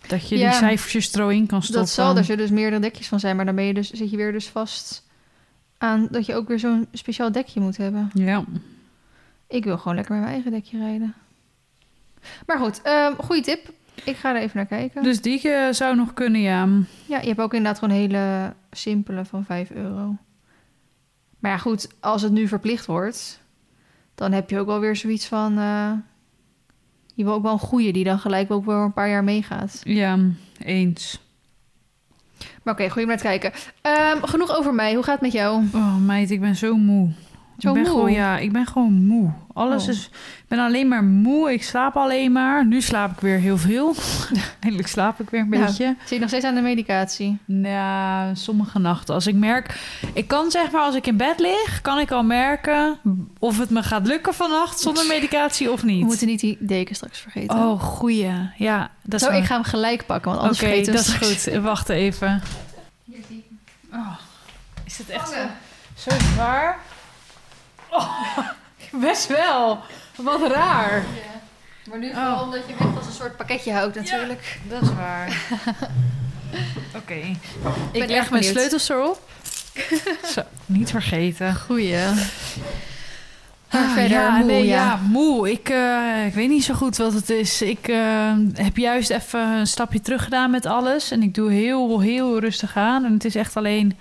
[0.08, 0.50] dat je Ja.
[0.50, 1.84] die cijfertjes er in kan stoppen.
[1.84, 4.18] Dat zal er dus meerdere dekjes van zijn, maar dan ben je dus, zit je
[4.18, 5.04] weer dus vast
[5.84, 8.10] aan dat je ook weer zo'n speciaal dekje moet hebben.
[8.13, 8.43] Ja.
[9.48, 11.13] Ik wil gewoon lekker met mijn eigen dekje rijden.
[12.46, 13.74] Maar goed, ehm goede tip.
[14.04, 15.04] Ik ga er even naar kijken.
[15.04, 16.67] Dus die eh, zou nog kunnen, ja.
[17.06, 20.15] Ja, je hebt ook inderdaad gewoon hele simpele van 5 euro.
[21.39, 23.39] Maar ja, goed, als het nu verplicht wordt,
[24.15, 25.58] dan heb je ook wel weer zoiets van.
[25.58, 25.91] eh,
[27.15, 29.82] je wil ook wel een goede die dan gelijk ook wel een paar jaar meegaat.
[29.84, 30.19] Ja,
[30.58, 31.19] eens.
[32.63, 33.52] Maar oké, te kijken.
[33.82, 34.93] Ehm, genoeg over mij.
[34.93, 35.63] Hoe gaat het met jou?
[35.73, 37.10] Oh meid, ik ben zo moe.
[37.58, 37.92] Zo ik ben moe?
[37.92, 39.32] Gewoon, ja, ik ben gewoon moe.
[39.54, 39.89] Alles Oh.
[39.89, 40.10] is...
[40.44, 41.52] Ik ben alleen maar moe.
[41.54, 42.66] Ik slaap alleen maar.
[42.66, 43.96] Nu slaap ik weer heel veel.
[44.60, 45.96] Eindelijk slaap ik weer een beetje.
[46.00, 47.38] Zit je nog steeds aan de medicatie?
[47.46, 49.13] Ja, sommige nachten.
[49.13, 49.80] Als ik merk...
[50.13, 51.82] Ik kan zeg maar, als ik in bed lig...
[51.82, 52.98] kan ik al merken
[53.39, 54.80] of het me gaat lukken vannacht...
[54.80, 56.06] zonder medicatie of We niet.
[56.06, 57.58] moeten niet die deken straks vergeten.
[57.58, 58.32] Oh, goeie.
[58.58, 61.30] Ja, dat is Zo, ik ga hem gelijk pakken, want Oké, anders vergeten we dat
[61.30, 61.62] is goed.
[61.72, 62.42] Wacht even.
[63.94, 64.18] Oh,
[64.86, 66.80] is het echt zo, zo zwaar?
[67.93, 68.38] Oh,
[69.08, 69.79] best wel.
[70.15, 71.03] Wat raar.
[71.89, 74.60] Maar nu vooral omdat je echt als een soort pakketje houdt natuurlijk.
[74.69, 75.41] Dat is waar.
[77.01, 77.38] Oké.
[77.91, 79.21] Ik leg mijn sleutels erop.
[80.34, 81.56] Zo, niet vergeten.
[81.56, 82.06] Goeie.
[83.69, 84.75] Ah, verder ja, moe, nee, ja.
[84.75, 85.51] ja, moe.
[85.51, 87.62] Ik, eh, ik weet niet zo goed wat het is.
[87.62, 91.12] Ik eh, heb juist even een stapje terug gedaan met alles.
[91.12, 93.06] En ik doe heel, heel rustig aan.
[93.06, 93.97] En het is echt alleen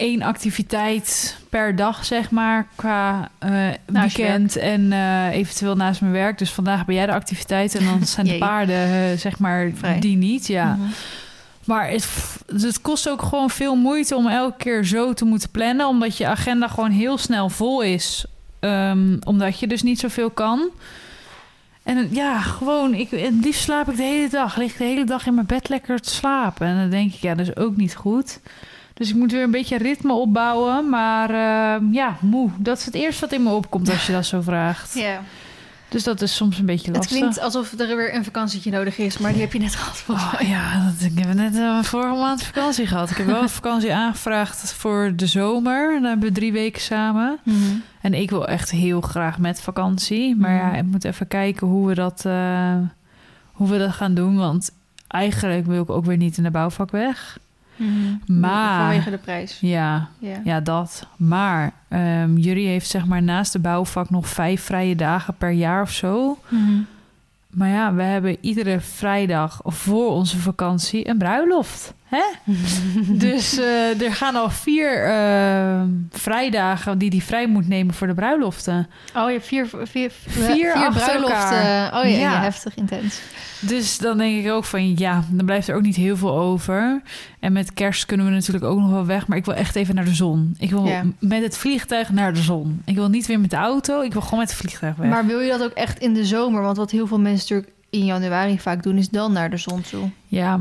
[0.00, 2.66] één activiteit per dag, zeg maar.
[2.74, 6.38] Qua je weekend en eh, eventueel naast mijn werk.
[6.38, 7.74] Dus vandaag ben jij de activiteit.
[7.74, 10.00] En dan zijn de paarden, eh, zeg maar, Vrij.
[10.00, 10.46] die niet.
[10.46, 10.74] Ja.
[10.74, 10.88] Mhm.
[11.64, 12.08] Maar het,
[12.46, 15.86] het kost ook gewoon veel moeite om elke keer zo te moeten plannen.
[15.86, 18.24] Omdat je agenda gewoon heel snel vol is.
[18.60, 20.70] Ehm, omdat je dus niet zoveel kan.
[21.82, 24.56] En ja, gewoon, ik, het liefst slaap ik de hele dag.
[24.56, 26.66] Lig ik de hele dag in mijn bed lekker te slapen.
[26.66, 28.40] En dan denk ik, ja, dat is ook niet goed.
[29.00, 30.88] Dus ik moet weer een beetje ritme opbouwen.
[30.88, 32.50] Maar ehm, ja, moe.
[32.58, 34.94] Dat is het eerste wat in me opkomt als je dat zo vraagt.
[34.94, 35.20] Ja.
[35.88, 37.16] Dus dat is soms een beetje Het lastig.
[37.16, 40.04] klinkt alsof er weer een vakantietje nodig is, maar die heb je net gehad.
[40.08, 43.10] Oh, ja, dat, ik heb net eh, vorige maand vakantie gehad.
[43.10, 45.92] Ik heb wel een vakantie aangevraagd voor de zomer.
[45.92, 47.38] Dan hebben we drie weken samen.
[47.42, 47.56] Mhm.
[48.00, 50.36] En ik wil echt heel graag met vakantie.
[50.36, 50.74] Maar ja, Mhm.
[50.76, 52.74] ik moet even kijken hoe we dat, eh,
[53.52, 54.36] hoe we dat gaan doen.
[54.36, 54.70] Want
[55.08, 57.38] eigenlijk wil ik ook weer niet in de bouwvak weg.
[57.86, 58.40] Mhm.
[58.40, 59.58] Maar- Vanwege de prijs.
[59.60, 60.40] Ja, Ja.
[60.44, 61.06] ja dat.
[61.16, 65.82] Maar ehm jullie heeft zeg maar naast de bouwvak nog vijf vrije dagen per jaar
[65.82, 66.38] of zo.
[66.48, 66.80] Mhm.
[67.50, 71.94] Maar ja, we hebben iedere vrijdag voor onze vakantie een bruiloft.
[72.10, 72.52] Hè?
[73.26, 78.14] dus eh, er gaan al vier eh, vrijdagen die hij vrij moet nemen voor de
[78.14, 78.88] bruiloften.
[79.16, 81.14] Oh, je hebt vier, vier, Vier bruiloften.
[81.14, 81.86] elkaar.
[81.98, 82.18] Oh ja, Ja.
[82.18, 83.20] ja, heftig intens.
[83.60, 87.02] Dus dan denk ik ook van ja, dan blijft er ook niet heel veel over.
[87.40, 89.26] En met kerst kunnen we natuurlijk ook nog wel weg.
[89.26, 90.54] Maar ik wil echt even naar de zon.
[90.58, 91.02] Ik wil Ja.
[91.18, 92.82] met het vliegtuig naar de zon.
[92.84, 94.00] Ik wil niet weer met de auto.
[94.00, 95.08] Ik wil gewoon met het vliegtuig weg.
[95.08, 96.62] Maar wil je dat ook echt in de zomer?
[96.62, 99.80] Want wat heel veel mensen natuurlijk in januari vaak doen, is dan naar de zon
[99.90, 100.08] toe.
[100.26, 100.60] Ja,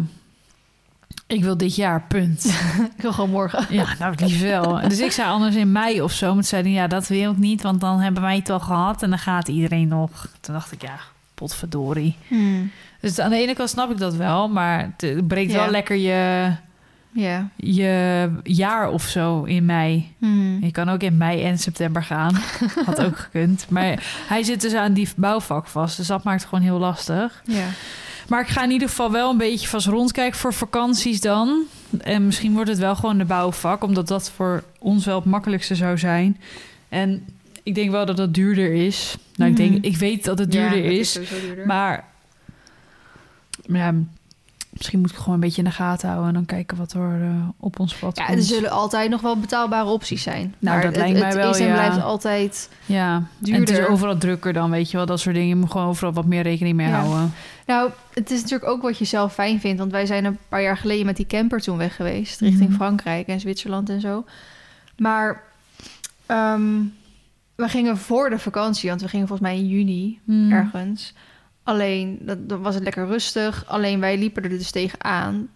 [1.30, 2.46] ik wil dit jaar, punt.
[2.96, 3.66] Ik wil gewoon morgen.
[3.70, 4.80] Ja, nou liefst wel.
[4.90, 6.34] Dus ik zei anders in mei of zo.
[6.36, 7.62] Maar zeiden ja, dat wil ik niet.
[7.62, 9.04] Want dan hebben wij het al gehad.
[9.04, 10.28] En dan gaat iedereen nog.
[10.40, 10.96] Toen dacht ik, ja,
[11.34, 12.16] potverdorie.
[12.28, 12.72] Hmm.
[13.02, 14.48] Dus aan de ene kant snap ik dat wel.
[14.50, 15.58] Maar het breekt Ja.
[15.58, 16.52] wel lekker je,
[17.12, 17.48] Ja.
[17.56, 20.16] je jaar of zo in mei.
[20.18, 20.58] Hmm.
[20.64, 22.36] Je kan ook in mei en september gaan.
[22.86, 23.66] Had ook gekund.
[23.70, 25.98] Maar hij zit dus aan die bouwvak vast.
[25.98, 27.42] Dus dat maakt het gewoon heel lastig.
[27.46, 27.66] Ja.
[28.30, 31.64] Maar ik ga in ieder geval wel een beetje vast rondkijken voor vakanties dan.
[32.02, 35.76] En misschien wordt het wel gewoon de bouwvak, omdat dat voor ons wel het makkelijkste
[35.76, 36.40] zou zijn.
[36.90, 37.26] En
[37.64, 39.16] ik denk wel dat dat duurder is.
[39.36, 39.84] Nou, ik, denk, Mhm.
[39.86, 41.12] ik weet dat het duurder is.
[41.42, 41.66] duurder.
[41.66, 42.06] Maar
[43.68, 43.94] ja,
[44.80, 47.22] misschien moet ik gewoon een beetje in de gaten houden en dan kijken wat er
[47.22, 48.38] eh, op ons pad ja, komt.
[48.38, 50.56] er zullen altijd nog wel betaalbare opties zijn.
[50.60, 51.74] Nou, maar dat het, lijkt mij het wel, is en ja.
[51.74, 52.70] blijft altijd...
[52.86, 55.06] Ja, en het is overal drukker dan, weet je wel.
[55.06, 55.50] Dat soort dingen.
[55.50, 57.00] Je moet gewoon overal wat meer rekening mee Ja.
[57.00, 57.34] houden.
[57.66, 59.80] Nou, het is natuurlijk ook wat je zelf fijn vindt.
[59.80, 62.40] Want wij zijn een paar jaar geleden met die camper toen weg geweest.
[62.40, 62.78] Richting Mhm.
[62.78, 64.26] Frankrijk en Zwitserland en zo.
[64.98, 65.44] Maar
[66.26, 66.64] ehm,
[67.56, 68.90] we gingen voor de vakantie.
[68.90, 70.52] Want we gingen volgens mij in juni Hmm.
[70.52, 71.14] ergens.
[71.64, 73.64] Alleen, dat, dan was het lekker rustig.
[73.68, 75.48] Alleen wij liepen er dus tegenaan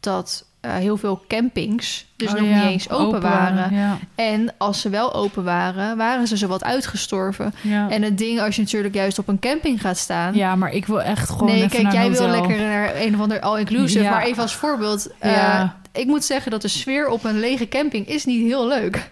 [0.00, 3.74] dat eh, heel veel campings dus Oh nog ja, niet eens open, waren.
[3.74, 7.54] Ja, En als ze wel open waren, waren ze zowat uitgestorven.
[7.60, 7.90] ja.
[7.90, 10.34] En het ding, als je natuurlijk juist op een camping gaat staan...
[10.34, 13.40] ja, maar ik wil echt gewoon nee, kijk, jij wil lekker naar een of ander
[13.40, 14.04] all-inclusive.
[14.04, 15.08] Maar even als voorbeeld.
[15.18, 19.10] eh, ik moet zeggen dat de sfeer op een lege camping is niet heel leuk.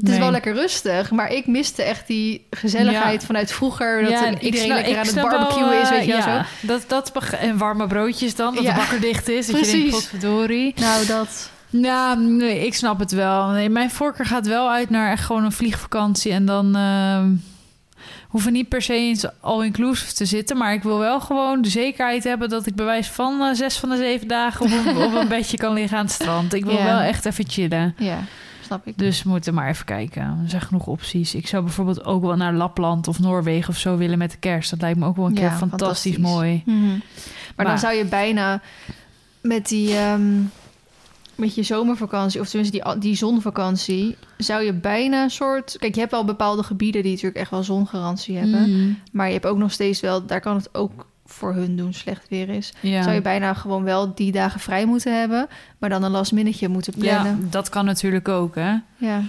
[0.00, 3.26] Het is wel lekker rustig, maar ik miste echt die gezelligheid Ja.
[3.26, 4.00] vanuit vroeger.
[4.02, 6.20] Dat Ja, er en iedereen snap- lekker aan het wel, barbecuen is, weet je wel
[6.20, 6.66] eh, zo.
[6.66, 9.46] Dat, dat en warme broodjes dan, dat de bakker dicht is.
[9.46, 9.90] Dat je denkt, Precies.
[9.90, 10.72] potverdorie.
[10.76, 11.50] Nou, dat...
[11.70, 13.46] Ja, nee, ik snap het wel.
[13.48, 16.32] Nee, mijn voorkeur gaat wel uit naar echt gewoon een vliegvakantie.
[16.32, 17.30] En dan ehm
[18.28, 20.56] hoeven niet per se eens all-inclusive te zitten.
[20.56, 23.88] Maar ik wil wel gewoon de zekerheid hebben dat ik bewijs van eh, zes van
[23.88, 26.54] de zeven dagen op een, op een bedje kan liggen aan het strand.
[26.54, 27.94] Ik wil wel echt even chillen.
[27.98, 28.18] Ja,
[28.64, 28.98] snap ik.
[28.98, 30.22] Dus we moeten maar even kijken.
[30.22, 31.34] Er zijn genoeg opties.
[31.34, 34.70] Ik zou bijvoorbeeld ook wel naar Lapland of Noorwegen of zo willen met de kerst.
[34.70, 36.16] Dat lijkt me ook wel een Ja, keer fantastisch, fantastisch.
[36.18, 36.62] mooi.
[36.66, 36.86] Mhm.
[36.88, 37.00] Maar,
[37.56, 38.60] Maar- dan zou je bijna
[39.42, 39.94] met die...
[39.96, 40.22] ehm,
[41.34, 44.16] met je zomervakantie, of tenminste die, die zonvakantie...
[44.38, 45.76] zou je bijna een soort...
[45.78, 48.70] Kijk, je hebt wel bepaalde gebieden die natuurlijk echt wel zongarantie hebben.
[48.70, 51.92] Mm, Maar je hebt ook nog steeds wel, daar kan het ook voor hun doen
[51.92, 52.72] slecht weer is.
[52.80, 53.02] ja.
[53.02, 55.46] Zou je bijna gewoon wel die dagen vrij moeten hebben,
[55.78, 57.46] maar dan een last minnetje moeten ja, plannen.
[57.50, 58.74] dat kan natuurlijk ook, hè.
[58.96, 59.20] Ja.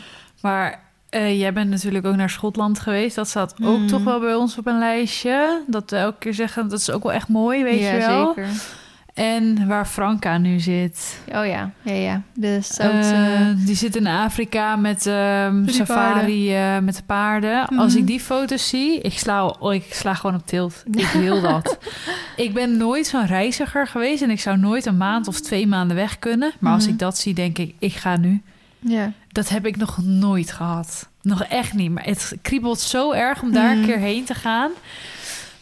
[0.42, 3.16] Maar eh, jij bent natuurlijk ook naar Schotland geweest.
[3.16, 3.88] Dat staat ook Hmm.
[3.88, 5.62] toch wel bij ons op een lijstje.
[5.68, 8.34] Dat we elke keer zeggen, dat is ook wel echt mooi, weet ja, je wel.
[8.36, 8.50] zeker.
[9.16, 11.20] En waar Franka nu zit.
[11.28, 12.22] Oh ja, ja, ja.
[12.34, 15.04] De South, Eh, eh, die zit in Afrika met
[15.64, 17.68] die safari eh, met de paarden.
[17.68, 18.02] Als Mhm.
[18.02, 20.84] ik die foto's zie, ik sla, oh, ik sla gewoon op tilt.
[20.92, 21.78] Ik wil dat.
[22.36, 25.96] ik ben nooit zo'n reiziger geweest en ik zou nooit een maand of twee maanden
[25.96, 26.52] weg kunnen.
[26.60, 26.94] Maar als Mhm.
[26.94, 28.42] ik dat zie, denk ik, ik ga nu.
[28.80, 29.12] Ja.
[29.28, 31.10] Dat heb ik nog nooit gehad.
[31.22, 31.92] Nog echt niet.
[31.92, 33.80] Maar het kriebelt zo erg om daar Mm.
[33.82, 34.72] een keer heen te gaan.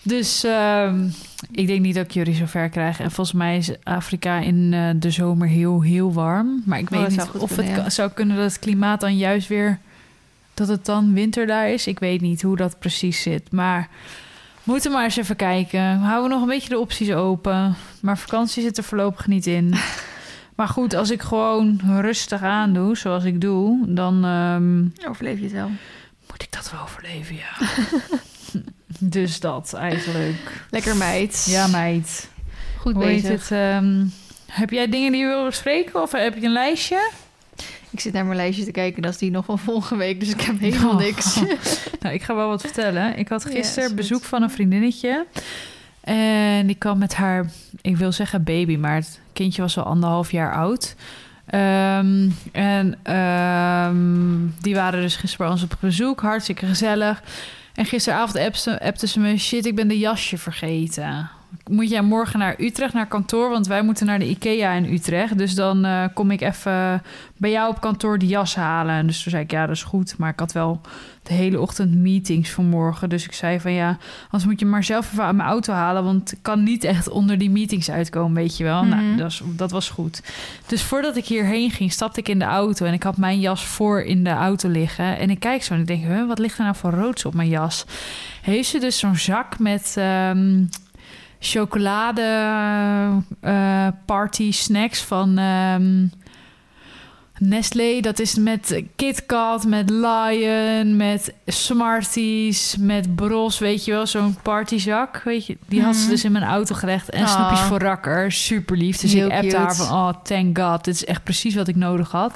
[0.03, 1.07] Dus ehm,
[1.51, 2.99] ik denk niet dat ik jullie zo ver krijg.
[2.99, 6.61] En volgens mij is Afrika in eh, de zomer heel, heel warm.
[6.65, 7.89] Maar ik Oh, weet niet of kunnen, het ja.
[7.89, 9.79] zou kunnen dat het klimaat dan juist weer...
[10.53, 11.87] dat het dan winter daar is.
[11.87, 13.51] Ik weet niet hoe dat precies zit.
[13.51, 13.89] Maar
[14.63, 15.99] moeten maar eens even kijken.
[15.99, 17.75] We houden nog een beetje de opties open.
[18.01, 19.73] Maar vakantie zit er voorlopig niet in.
[20.55, 23.93] Maar goed, als ik gewoon rustig aan doe, zoals ik doe...
[23.93, 25.69] dan ehm, Overleef je het wel.
[26.29, 27.51] moet ik dat wel overleven, ja.
[28.99, 30.65] dus dat eigenlijk.
[30.69, 31.45] Lekker meid.
[31.49, 32.29] Ja, meid.
[32.77, 33.49] Goed Hoe heet bezig.
[33.49, 33.57] het?
[33.59, 34.05] ehm,
[34.47, 37.11] heb jij dingen die je wil bespreken of heb je een lijstje?
[37.89, 39.01] Ik zit naar mijn lijstje te kijken.
[39.01, 40.19] Dat is die nog van volgende week.
[40.19, 40.97] Dus ik heb helemaal Oh.
[40.99, 41.39] niks.
[42.01, 43.17] Nou, ik ga wel wat vertellen.
[43.17, 45.25] Ik had gisteren bezoek van een vriendinnetje.
[46.01, 47.51] En die kwam met haar,
[47.81, 50.95] ik wil zeggen baby, maar het kindje was al anderhalf jaar oud.
[51.45, 57.23] Ehm, en ehm, die waren dus gisteren bij ons op bezoek, hartstikke gezellig.
[57.73, 58.37] En gisteravond
[58.79, 61.29] appte, ze me, shit, ik ben de jasje vergeten.
[61.69, 63.49] Moet jij morgen naar Utrecht, naar kantoor?
[63.49, 65.37] Want wij moeten naar de IKEA in Utrecht.
[65.37, 67.01] Dus dan eh, kom ik even
[67.37, 68.95] bij jou op kantoor die jas halen.
[68.95, 70.17] En dus toen zei ik, ja, dat is goed.
[70.17, 70.81] Maar ik had wel
[71.23, 73.09] de hele ochtend meetings vanmorgen.
[73.09, 76.03] Dus ik zei van, ja, anders moet je maar zelf even uit mijn auto halen.
[76.03, 78.83] Want ik kan niet echt onder die meetings uitkomen, weet je wel.
[78.83, 79.17] Nou, Mhm.
[79.17, 80.21] dat, is, dat was goed.
[80.67, 82.85] Dus voordat ik hierheen ging, stapte ik in de auto.
[82.85, 85.17] En ik had mijn jas voor in de auto liggen.
[85.17, 87.33] En ik kijk zo en ik denk, huh, wat ligt er nou voor roods op
[87.33, 87.85] mijn jas?
[88.41, 89.93] Heeft ze dus zo'n zak met...
[89.97, 90.63] ehm,
[91.43, 92.21] chocolade
[93.41, 96.05] eh, party snacks van ehm,
[97.47, 97.99] Nestlé.
[98.01, 104.07] Dat is met KitKat, met Lion, met Smarties, met Bros, weet je wel.
[104.07, 105.57] Zo'n partyzak, weet je.
[105.67, 106.09] Die had ze Mhm.
[106.09, 107.09] dus in mijn auto gelegd.
[107.09, 107.33] En Ah.
[107.35, 108.97] snoepjes voor rakker, super lief.
[108.97, 109.57] Dus Heel ik appte cute.
[109.57, 110.83] haar van, oh, thank god.
[110.83, 112.33] Dit is echt precies wat ik nodig had.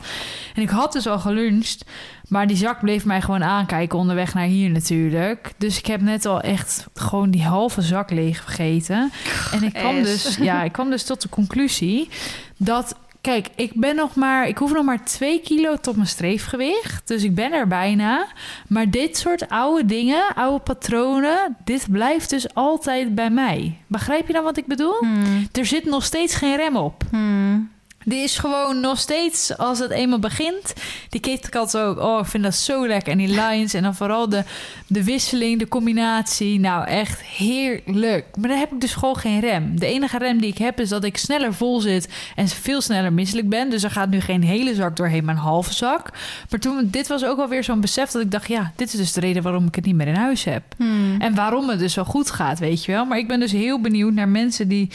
[0.55, 1.85] En ik had dus al geluncht.
[2.27, 5.53] Maar die zak bleef mij gewoon aankijken onderweg naar hier natuurlijk.
[5.57, 9.11] Dus ik heb net al echt gewoon die halve zak leeg vergeten.
[9.51, 12.09] En ik kwam, dus, ja, ik kwam dus tot de conclusie
[12.57, 12.95] dat...
[13.27, 14.47] Kijk, ik ben nog maar...
[14.47, 17.07] Ik hoef nog maar 2 kilo tot mijn streefgewicht.
[17.07, 18.27] Dus ik ben er bijna.
[18.67, 21.57] Maar dit soort oude dingen, oude patronen...
[21.63, 23.77] dit blijft dus altijd bij mij.
[23.87, 24.97] Begrijp je dan wat ik bedoel?
[24.99, 25.47] Hmm.
[25.51, 27.03] Er zit nog steeds geen rem op.
[27.09, 27.71] Hmm.
[28.07, 30.73] Die is gewoon nog steeds, als het eenmaal begint...
[31.09, 33.11] Die KitKat ook, oh, ik vind dat zo lekker.
[33.11, 34.43] En die lines en dan vooral de,
[34.87, 36.59] de wisseling, de combinatie.
[36.59, 38.25] Nou, echt heerlijk.
[38.39, 39.79] Maar dan heb ik dus gewoon geen rem.
[39.79, 42.09] De enige rem die ik heb is dat ik sneller vol zit...
[42.35, 43.69] en veel sneller misselijk ben.
[43.69, 46.09] Dus er gaat nu geen hele zak doorheen, maar een halve zak.
[46.49, 48.47] Maar toen, dit was ook alweer zo'n besef dat ik dacht...
[48.47, 50.63] ja, dit is dus de reden waarom ik het niet meer in huis heb.
[50.77, 51.15] Hmm.
[51.21, 53.05] En waarom het dus zo goed gaat, weet je wel.
[53.05, 54.89] Maar ik ben dus heel benieuwd naar mensen die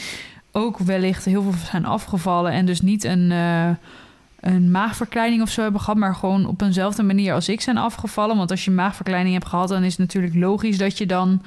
[0.55, 3.69] ook wellicht heel veel zijn afgevallen en dus niet een, eh,
[4.39, 8.37] een maagverkleining of zo hebben gehad, maar gewoon op eenzelfde manier als ik zijn afgevallen.
[8.37, 11.41] Want als je maagverkleining hebt gehad, dan is het natuurlijk logisch dat je dan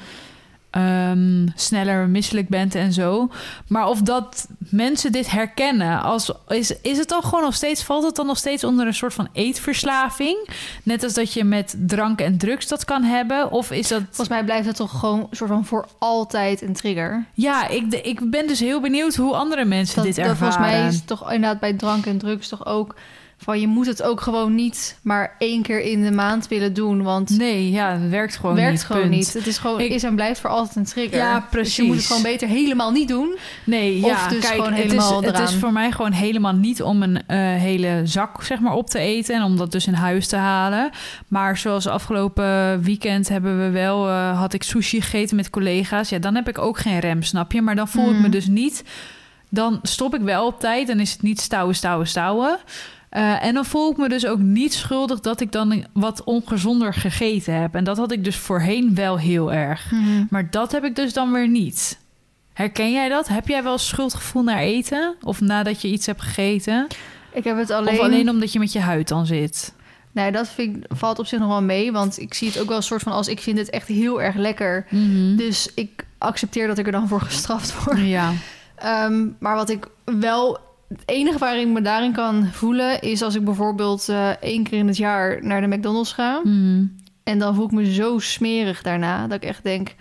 [0.77, 3.31] ehm, sneller misselijk bent en zo.
[3.69, 8.05] Maar of dat mensen dit herkennen, als, is, is het dan gewoon nog steeds, valt
[8.05, 10.49] het dan nog steeds onder een soort van eetverslaving?
[10.83, 13.51] Net als dat je met drank en drugs dat kan hebben?
[13.51, 17.25] Of is dat Volgens mij blijft het toch gewoon soort van voor altijd een trigger.
[17.35, 20.53] Ja, ik, ik ben dus heel benieuwd hoe andere mensen Dat, dit dat ervaren.
[20.53, 22.95] volgens mij is het toch inderdaad bij drank en drugs toch ook
[23.39, 27.03] van je moet het ook gewoon niet maar één keer in de maand willen doen,
[27.03, 28.85] want Nee, ja, het werkt gewoon werkt niet.
[28.85, 29.15] gewoon punt.
[29.15, 29.33] niet.
[29.33, 31.19] Het is gewoon Ik- is en blijft voor altijd een trigger.
[31.19, 31.87] Ja, Dus je precies.
[31.87, 33.37] moet het gewoon beter helemaal niet doen.
[33.65, 36.53] Nee, Of ja, dus kijk, gewoon het, helemaal is, het is voor mij gewoon helemaal
[36.55, 39.35] niet om een eh, hele zak zeg maar, op te eten...
[39.35, 40.91] en om dat dus in huis te halen.
[41.29, 44.09] Maar zoals afgelopen weekend hebben we wel...
[44.09, 46.09] eh, had ik sushi gegeten met collega's.
[46.09, 47.63] Ja, dan heb ik ook geen rem, snap je?
[47.63, 48.23] Maar dan voel ik Mm.
[48.23, 48.85] me dus niet...
[49.49, 50.87] Dan stop ik wel op tijd.
[50.87, 52.59] Dan is het niet stouwen, stouwen, stouwen.
[53.17, 56.95] Eh, en dan voel ik me dus ook niet schuldig dat ik dan wat ongezonder
[56.95, 57.75] gegeten heb.
[57.75, 59.93] En dat had ik dus voorheen wel heel erg.
[60.31, 61.99] Maar dat heb ik dus dan weer niet.
[62.53, 63.29] Herken jij dat?
[63.29, 65.15] Heb jij wel schuldgevoel naar eten?
[65.23, 66.87] Of nadat je iets hebt gegeten?
[67.33, 69.75] Ik heb het alleen, Of alleen omdat je met je huid dan zit?
[70.13, 72.69] Nee, dat vind ik, valt op zich nog wel mee, want ik zie het ook
[72.69, 74.87] wel een soort van als ik vind het echt heel erg lekker.
[74.91, 75.37] Mhm.
[75.37, 77.99] Dus ik accepteer dat ik er dan voor gestraft word.
[77.99, 78.33] Ja.
[78.75, 80.66] Ehm, maar wat ik wel.
[80.89, 84.79] Het enige waar ik me daarin kan voelen is als ik bijvoorbeeld eh, één keer
[84.79, 86.41] in het jaar naar de McDonald's ga.
[86.45, 86.85] Mhm.
[87.23, 89.95] En dan voel ik me zo smerig daarna dat ik echt denk: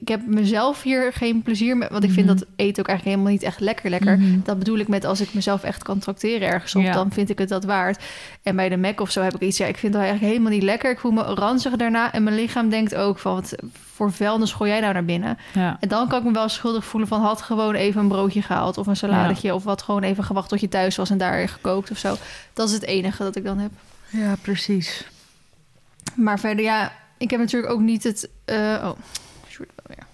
[0.00, 1.88] ik heb mezelf hier geen plezier mee.
[1.90, 2.36] Want ik vind Mhm.
[2.36, 4.18] dat eten ook eigenlijk helemaal niet echt lekker lekker.
[4.18, 4.38] Mhm.
[4.44, 6.92] Dat bedoel ik met als ik mezelf echt kan tracteren ergens op, Ja.
[6.92, 8.02] dan vind ik het dat waard.
[8.42, 10.52] En bij de Mac of zo heb ik iets, ja, ik vind het eigenlijk helemaal
[10.52, 10.90] niet lekker.
[10.90, 13.54] Ik voel me ranzig daarna en mijn lichaam denkt ook van, wat
[13.94, 15.38] voor vuilnis gooi jij nou naar binnen?
[15.54, 15.76] Ja.
[15.80, 18.78] En dan kan ik me wel schuldig voelen van, had gewoon even een broodje gehaald
[18.78, 21.90] of een saladetje of wat gewoon even gewacht tot je thuis was en daar gekookt
[21.90, 22.16] of zo.
[22.52, 23.70] Dat is het enige dat ik dan heb.
[24.10, 25.04] ja, precies.
[26.14, 28.28] Maar verder, ja, ik heb natuurlijk ook niet het.
[28.44, 28.90] eh, oh,
[29.88, 30.06] ja.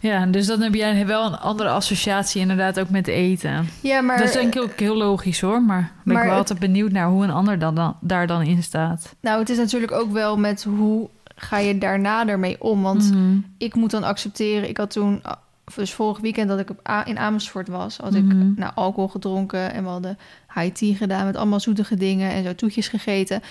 [0.00, 3.68] Ja, dus dan heb jij wel een andere associatie inderdaad ook met eten.
[3.80, 4.16] Ja, maar.
[4.18, 6.92] dat is denk ik ook heel logisch hoor, maar ben maar ik wel altijd benieuwd
[6.92, 9.14] naar hoe een ander dan, dan, daar dan in staat.
[9.20, 12.82] Nou, het is natuurlijk ook wel met hoe ga je daarna ermee om?
[12.82, 13.38] Want Mhm.
[13.58, 14.68] ik moet dan accepteren.
[14.68, 15.32] Ik had toen, ah,
[15.74, 18.52] dus vorig weekend dat ik op in Amersfoort was, had ik Mhm.
[18.56, 20.18] nou, alcohol gedronken en we hadden
[20.54, 23.42] high tea gedaan met allemaal zoetige dingen en zo toetjes gegeten.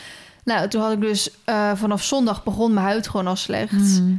[0.44, 3.72] Nou, toen had ik dus eh, vanaf zondag begon mijn huid gewoon al slecht.
[4.00, 4.14] Mhm.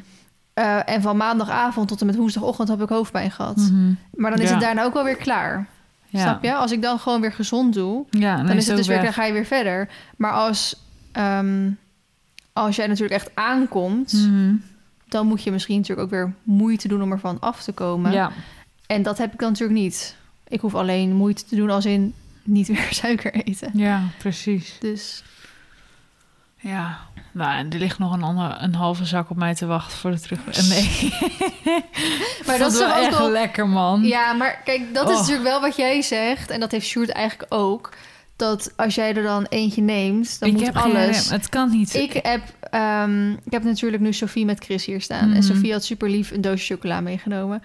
[0.56, 3.56] Eh, en van maandagavond tot en met woensdagochtend heb ik hoofdpijn gehad.
[3.56, 3.92] Mhm.
[4.14, 4.52] Maar dan is Ja.
[4.54, 5.66] het daarna ook wel weer klaar.
[6.06, 6.20] Ja.
[6.20, 6.54] Snap je?
[6.54, 9.12] Als ik dan gewoon weer gezond doe, Ja, dan, dan, is het dus weer, dan
[9.12, 9.88] ga je weer verder.
[10.16, 11.70] Maar als, ehm,
[12.52, 14.54] als jij natuurlijk echt aankomt, Mhm.
[15.08, 18.12] dan moet je misschien natuurlijk ook weer moeite doen om ervan af te komen.
[18.12, 18.30] Ja,
[18.86, 20.16] En dat heb ik dan natuurlijk niet.
[20.48, 23.70] Ik hoef alleen moeite te doen als in niet weer suiker eten.
[23.74, 24.76] ja, precies.
[24.80, 25.22] Dus
[26.60, 26.98] Ja,
[27.37, 30.11] nou, en er ligt nog een, ander, een halve zak op mij te wachten voor
[30.11, 30.40] de terug.
[30.59, 31.12] En nee,
[32.46, 34.03] Maar dat is wel echt wel- lekker, man.
[34.03, 35.20] ja, maar kijk, dat is Oh.
[35.20, 36.51] natuurlijk wel wat jij zegt.
[36.51, 37.92] En dat heeft Sjoerd eigenlijk ook.
[38.37, 41.31] Dat als jij er dan eentje neemt, dan ik moet heb alles.
[41.31, 41.94] Het kan niet.
[41.94, 45.27] Ik heb, ehm, ik heb natuurlijk nu Sophie met Chris hier staan.
[45.29, 45.37] Mhm.
[45.37, 47.62] En Sophie had super lief een doosje chocola meegenomen.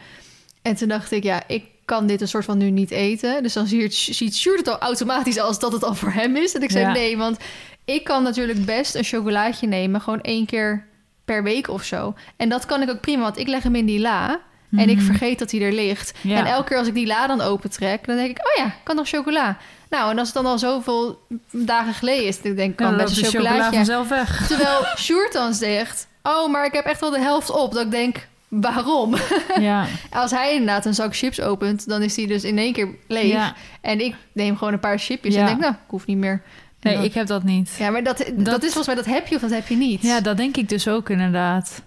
[0.61, 1.63] En toen dacht ik, ja, ik
[1.97, 3.43] kan dit een soort van nu niet eten.
[3.43, 6.53] Dus dan ziet, ziet Sjoerd het al automatisch als dat het al voor hem is.
[6.55, 6.91] En ik zei Ja.
[6.91, 7.37] nee, want
[7.85, 10.01] ik kan natuurlijk best een chocolaatje nemen.
[10.01, 10.85] Gewoon één keer
[11.25, 12.13] per week of zo.
[12.37, 14.39] En dat kan ik ook prima, want ik leg hem in die la.
[14.77, 15.05] En ik Mhm.
[15.05, 16.13] vergeet dat hij er ligt.
[16.21, 16.37] Ja.
[16.37, 18.95] En elke keer als ik die la dan opentrek, dan denk ik, oh ja, kan
[18.95, 19.57] nog chocola.
[19.89, 21.19] Nou, en als het dan al zoveel
[21.51, 23.75] dagen geleden is, dan denk ik, kan best een chocola chocolaatje.
[23.75, 24.47] vanzelf weg.
[24.47, 26.07] Terwijl Sjoerd dan zegt...
[26.23, 27.73] Oh, maar ik heb echt wel de helft op.
[27.73, 29.15] Dat ik denk, waarom?
[29.59, 31.87] Ja, Als hij inderdaad een zak chips opent...
[31.87, 33.31] dan is die dus in één keer leeg.
[33.31, 33.55] ja.
[33.81, 35.33] En ik neem gewoon een paar chipjes...
[35.33, 35.39] Ja.
[35.39, 36.41] en denk, nou, ik hoef niet meer.
[36.79, 37.75] En Nee, ik heb dat niet.
[37.79, 38.95] Ja, maar dat, dat, Dat- is volgens mij...
[38.95, 40.01] dat heb je of dat heb je niet.
[40.01, 41.81] Ja, dat denk ik dus ook inderdaad.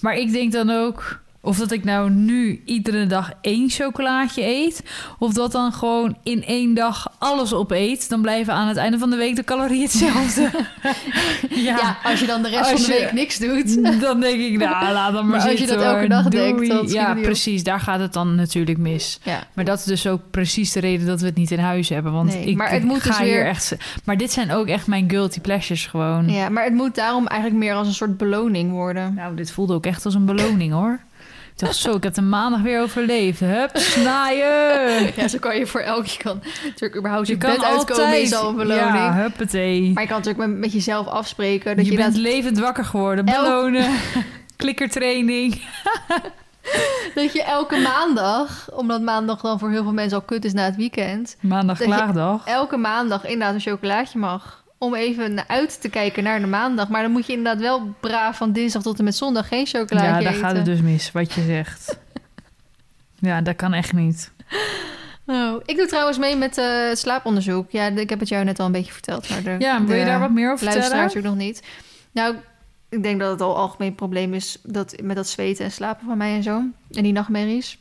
[0.00, 1.24] Maar ik denk dan ook...
[1.46, 4.82] Of dat ik nou nu iedere dag één chocolaatje eet...
[5.18, 8.08] of dat dan gewoon in één dag alles opeet...
[8.08, 10.50] dan blijven aan het einde van de week de calorieën hetzelfde.
[11.48, 11.96] Ja.
[12.04, 13.84] als je dan de rest Als van de je- week niks doet...
[14.00, 16.68] Dan denk ik, nou, laat dan maar, Maar als je zitten, dat elke dag Doei.
[16.68, 17.22] denkt, Ja, op.
[17.22, 17.62] precies.
[17.64, 19.18] Daar gaat het dan natuurlijk mis.
[19.22, 19.46] Ja.
[19.52, 22.12] Maar dat is dus ook precies de reden dat we het niet in huis hebben.
[22.12, 23.76] Want Nee, ik, maar het moet ga dus hier weer- echt...
[24.04, 26.28] Maar dit zijn ook echt mijn guilty pleasures gewoon.
[26.28, 29.14] ja, maar het moet daarom eigenlijk meer als een soort beloning worden.
[29.14, 31.00] Nou, dit voelde ook echt als een beloning, hoor.
[31.58, 33.40] Ik dacht zo, ik heb de maandag weer overleefd.
[33.40, 35.12] Hup, snaaien!
[35.16, 36.06] Ja, zo kan je voor elk...
[36.06, 38.22] Je kan natuurlijk überhaupt je, Je kan uitkomen altijd...
[38.22, 38.88] is al een beloning.
[38.88, 39.92] Ja, huppatee.
[39.92, 41.76] Maar je kan natuurlijk met, met jezelf afspreken...
[41.76, 43.26] dat je je, bent inderdaad- levend wakker geworden.
[43.26, 43.90] Elk- Belonen.
[44.56, 45.54] Klikkertraining.
[47.14, 50.64] Dat je elke maandag, omdat maandag dan voor heel veel mensen al kut is na
[50.64, 52.46] het weekend, Maandag Dat klaagdag.
[52.46, 54.64] elke maandag inderdaad een chocolaatje mag.
[54.78, 56.88] Om even uit te kijken naar de maandag.
[56.88, 60.08] Maar dan moet je inderdaad wel braaf van dinsdag tot en met zondag geen chocolaatje
[60.10, 60.40] Ja, daar eten.
[60.44, 61.98] gaat het dus mis, wat je zegt.
[63.18, 64.32] Ja, dat kan echt niet.
[65.26, 67.70] Oh, ik doe trouwens mee met eh, het slaaponderzoek.
[67.70, 69.28] Ja, ik heb het jou net al een beetje verteld.
[69.30, 71.34] Maar de, Ja, wil je daar wat meer over luisteraars vertellen?
[71.34, 71.62] natuurlijk nog niet.
[72.12, 72.34] Nou,
[72.88, 76.06] ik denk dat het al een algemeen probleem is dat, met dat zweten en slapen
[76.06, 76.62] van mij en zo.
[76.90, 77.78] En die nachtmerries.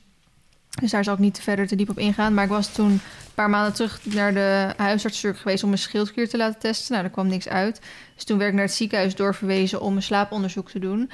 [0.82, 2.34] Dus daar zal ik niet verder te diep op ingaan.
[2.34, 3.02] Maar ik was toen een
[3.34, 6.92] paar maanden terug naar de huisarts geweest om mijn schildklier te laten testen.
[6.92, 7.82] Nou, daar kwam niks uit.
[8.16, 11.10] Dus toen werd ik naar het ziekenhuis doorverwezen om een slaaponderzoek te doen.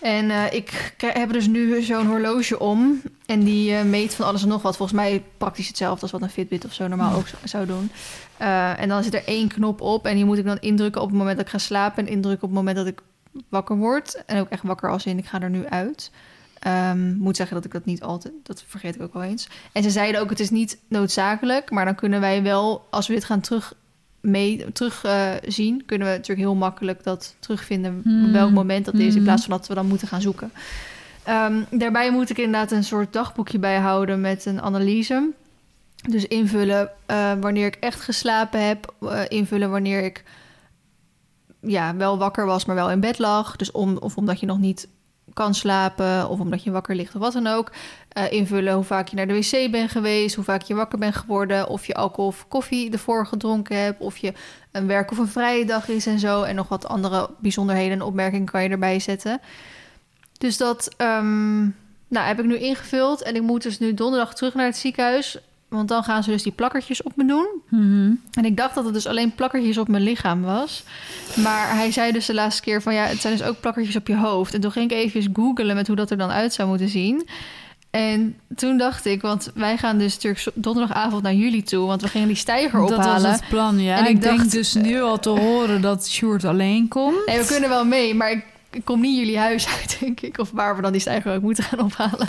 [0.00, 3.02] En eh, ik heb dus nu zo'n horloge om.
[3.26, 4.76] En die eh, meet van alles en nog wat.
[4.76, 7.90] Volgens mij praktisch hetzelfde als wat een Fitbit of zo normaal ook zou doen.
[8.36, 10.06] Eh, en dan zit er één knop op.
[10.06, 12.06] En die moet ik dan indrukken op het moment dat ik ga slapen.
[12.06, 13.00] En indrukken op het moment dat ik
[13.48, 14.24] wakker word.
[14.26, 16.10] En ook echt wakker als in ik ga er nu uit.
[16.58, 18.34] Ehm moet zeggen dat ik dat niet altijd...
[18.42, 19.48] Dat vergeet ik ook wel eens.
[19.72, 21.70] En ze zeiden ook, het is niet noodzakelijk.
[21.70, 23.74] Maar dan kunnen wij wel, als we dit gaan terug
[24.20, 28.26] mee terug eh, zien, kunnen we natuurlijk heel makkelijk dat terugvinden Hmm.
[28.26, 29.22] op welk moment dat is, in Hmm.
[29.22, 30.52] plaats van dat we dan moeten gaan zoeken.
[31.22, 35.30] Ehm, daarbij moet ik inderdaad een soort dagboekje bijhouden met een analyse.
[36.08, 40.24] Dus invullen eh, wanneer ik echt geslapen heb, eh, invullen wanneer ik
[41.60, 43.56] ja, wel wakker was, maar wel in bed lag.
[43.56, 44.88] Dus om, of omdat je nog niet
[45.38, 47.72] kan slapen, of omdat je wakker ligt of wat dan ook.
[48.08, 51.16] Eh, invullen hoe vaak je naar de wc bent geweest, hoe vaak je wakker bent
[51.16, 54.32] geworden, of je alcohol of koffie ervoor gedronken hebt, of je
[54.72, 56.42] een werk of een vrije dag is en zo.
[56.42, 59.40] En nog wat andere bijzonderheden en opmerkingen kan je erbij zetten.
[60.38, 61.60] Dus dat ehm,
[62.08, 63.22] nou, heb ik nu ingevuld.
[63.22, 65.38] En ik moet dus nu donderdag terug naar het ziekenhuis.
[65.68, 67.46] Want dan gaan ze dus die plakkertjes op me doen.
[67.68, 68.10] Mhm.
[68.32, 70.82] En ik dacht dat het dus alleen plakkertjes op mijn lichaam was.
[71.36, 72.94] Maar hij zei dus de laatste keer van...
[72.94, 74.54] ja, het zijn dus ook plakkertjes op je hoofd.
[74.54, 77.28] En toen ging ik even googlen met hoe dat er dan uit zou moeten zien.
[77.90, 81.86] En toen dacht ik, want wij gaan dus natuurlijk donderdagavond naar jullie toe...
[81.86, 83.22] want we gingen die stijger Dat ophalen.
[83.22, 83.96] was het plan, ja.
[83.96, 87.26] En ik ik denk dacht- dus nu al te horen dat Sjoerd alleen komt.
[87.26, 90.38] Nee, we kunnen wel mee, maar ik, ik kom niet jullie huis uit, denk ik.
[90.38, 92.28] Of waar we dan die stijger ook moeten gaan ophalen.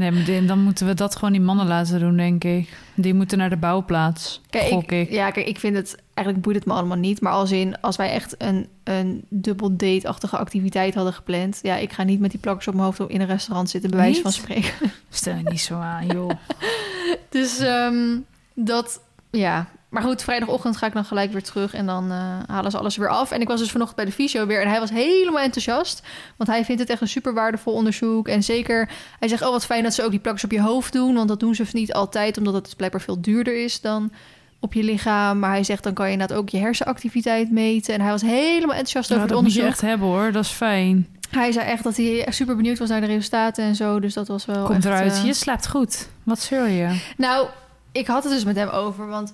[0.00, 2.76] Nee, maar dan moeten we dat gewoon die mannen laten doen, denk ik.
[2.94, 5.10] Die moeten naar de bouwplaats, Kijk, gok ik.
[5.10, 5.96] Ja, kijk, ik vind het...
[6.14, 7.20] Eigenlijk boeit het me allemaal niet.
[7.20, 11.58] Maar als in, als wij echt een, een dubbel date-achtige activiteit hadden gepland...
[11.62, 13.98] Ja, ik ga niet met die plakkers op mijn hoofd in een restaurant zitten, bij
[13.98, 14.22] wijze Niet?
[14.22, 14.92] van spreken.
[15.08, 16.30] Stel je niet zo aan, joh.
[17.28, 18.18] Dus ehm,
[18.54, 19.68] dat, ja.
[19.90, 22.96] Maar goed, vrijdagochtend ga ik dan gelijk weer terug en dan eh, halen ze alles
[22.96, 23.30] weer af.
[23.30, 26.02] En ik was dus vanochtend bij de fysio weer en hij was helemaal enthousiast.
[26.36, 28.28] Want hij vindt het echt een super waardevol onderzoek.
[28.28, 28.88] En zeker,
[29.18, 31.14] hij zegt, oh wat fijn dat ze ook die plakkers op je hoofd doen.
[31.14, 34.12] Want dat doen ze niet altijd, omdat het blijkbaar veel duurder is dan
[34.60, 35.38] op je lichaam.
[35.38, 37.94] Maar hij zegt, dan kan je inderdaad ook je hersenactiviteit meten.
[37.94, 39.82] En hij was helemaal enthousiast Ja, over dat het moet je onderzoek.
[39.84, 40.32] echt hebben, hoor.
[40.32, 41.06] Dat is fijn.
[41.30, 44.00] Hij zei echt dat hij echt super benieuwd was naar de resultaten en zo.
[44.00, 45.12] Dus dat was wel Komt echt, eruit.
[45.12, 46.08] eh, Je slaapt goed.
[46.22, 47.00] Wat zul je?
[47.16, 47.46] nou,
[47.92, 49.32] ik had het dus met hem over, want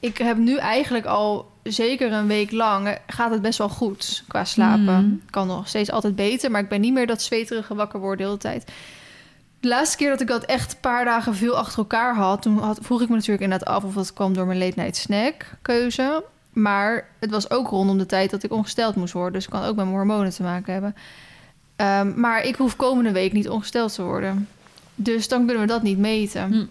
[0.00, 4.24] ik heb nu eigenlijk al zeker een week lang eh, gaat het best wel goed
[4.28, 5.04] qua slapen.
[5.04, 5.22] Mm.
[5.30, 8.24] Kan nog steeds altijd beter, maar ik ben niet meer dat zweterige wakker worden de
[8.24, 8.72] hele tijd.
[9.60, 12.58] De laatste keer dat ik dat echt een paar dagen veel achter elkaar had, toen
[12.58, 15.46] had, vroeg ik me natuurlijk inderdaad af of dat kwam door mijn late night snack
[15.62, 16.24] keuze.
[16.52, 19.62] Maar het was ook rondom de tijd dat ik ongesteld moest worden, dus het kan
[19.62, 20.94] ook met mijn hormonen te maken hebben.
[21.76, 24.48] Ehm, maar ik hoef komende week niet ongesteld te worden.
[24.94, 26.52] Dus dan kunnen we dat niet meten.
[26.52, 26.64] Hm.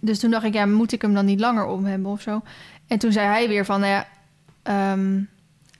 [0.00, 2.42] Dus toen dacht ik, ja, moet ik hem dan niet langer om hebben of zo?
[2.86, 4.06] En toen zei hij weer van, nou ja,
[4.62, 5.20] ehm,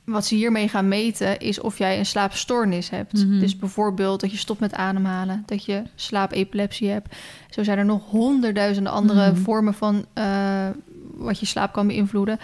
[0.05, 3.13] wat ze hiermee gaan meten is of jij een slaapstoornis hebt.
[3.27, 3.39] Mhm.
[3.41, 7.17] Dus bijvoorbeeld dat je stopt met ademhalen, dat je slaapepilepsie hebt.
[7.51, 9.41] Zo zijn er nog honderdduizenden andere Mhm.
[9.41, 10.69] vormen van eh,
[11.15, 12.39] wat je slaap kan beïnvloeden.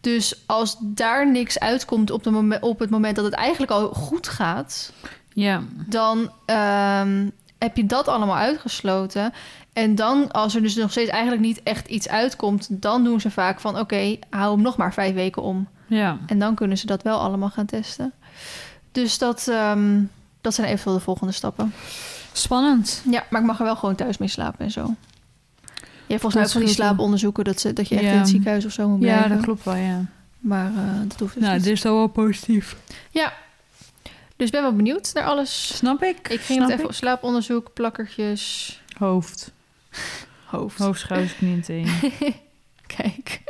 [0.00, 3.88] Dus als daar niks uitkomt op, de momen- op het moment dat het eigenlijk al
[3.88, 4.92] goed gaat,
[5.32, 5.62] Ja.
[5.88, 7.28] dan ehm,
[7.58, 9.32] heb je dat allemaal uitgesloten.
[9.74, 13.30] En dan, als er dus nog steeds eigenlijk niet echt iets uitkomt, dan doen ze
[13.30, 15.68] vaak van: oké, hou hem nog maar vijf weken om.
[15.86, 16.18] Ja.
[16.26, 18.12] En dan kunnen ze dat wel allemaal gaan testen.
[18.92, 20.00] Dus dat, ehm,
[20.40, 21.72] dat zijn eventueel de volgende stappen.
[22.32, 23.02] Spannend.
[23.10, 24.94] Ja, maar ik mag er wel gewoon thuis mee slapen en zo.
[26.06, 28.10] Je hebt volgens mij ook van die slaaponderzoeken dat, ze, dat je echt Ja.
[28.12, 29.28] in het ziekenhuis of zo moet blijven.
[29.28, 30.04] Ja, dat klopt wel, ja.
[30.38, 31.64] Maar eh, dat hoeft dus Nou, niet.
[31.64, 32.76] dit is dan wel positief.
[33.10, 33.32] Ja.
[34.36, 35.76] Dus ik ben wel benieuwd naar alles.
[35.76, 36.28] Snap ik.
[36.28, 39.52] Ik ging het even op slaaponderzoek, plakkertjes, Hoofd.
[40.54, 40.78] Hoofd.
[40.78, 41.86] Hoofd, schouders, knieën, teen.
[42.96, 43.42] Kijk.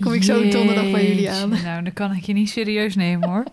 [0.00, 1.48] Kom ik zo donderdag bij jullie aan.
[1.48, 3.44] Nou, dan kan ik je niet serieus nemen, hoor.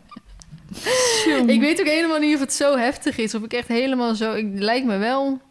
[1.47, 3.36] Ik weet ook helemaal niet of het zo heftig is.
[3.36, 4.34] Of ik echt helemaal zo...
[4.34, 5.41] Ik lijkt me wel.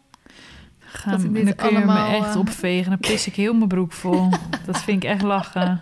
[0.79, 2.89] Ga, dat ik dit dan kun je allemaal, me echt eh, opvegen.
[2.89, 4.29] Dan pis ik heel mijn broek vol.
[4.65, 5.79] dat vind ik echt lachen.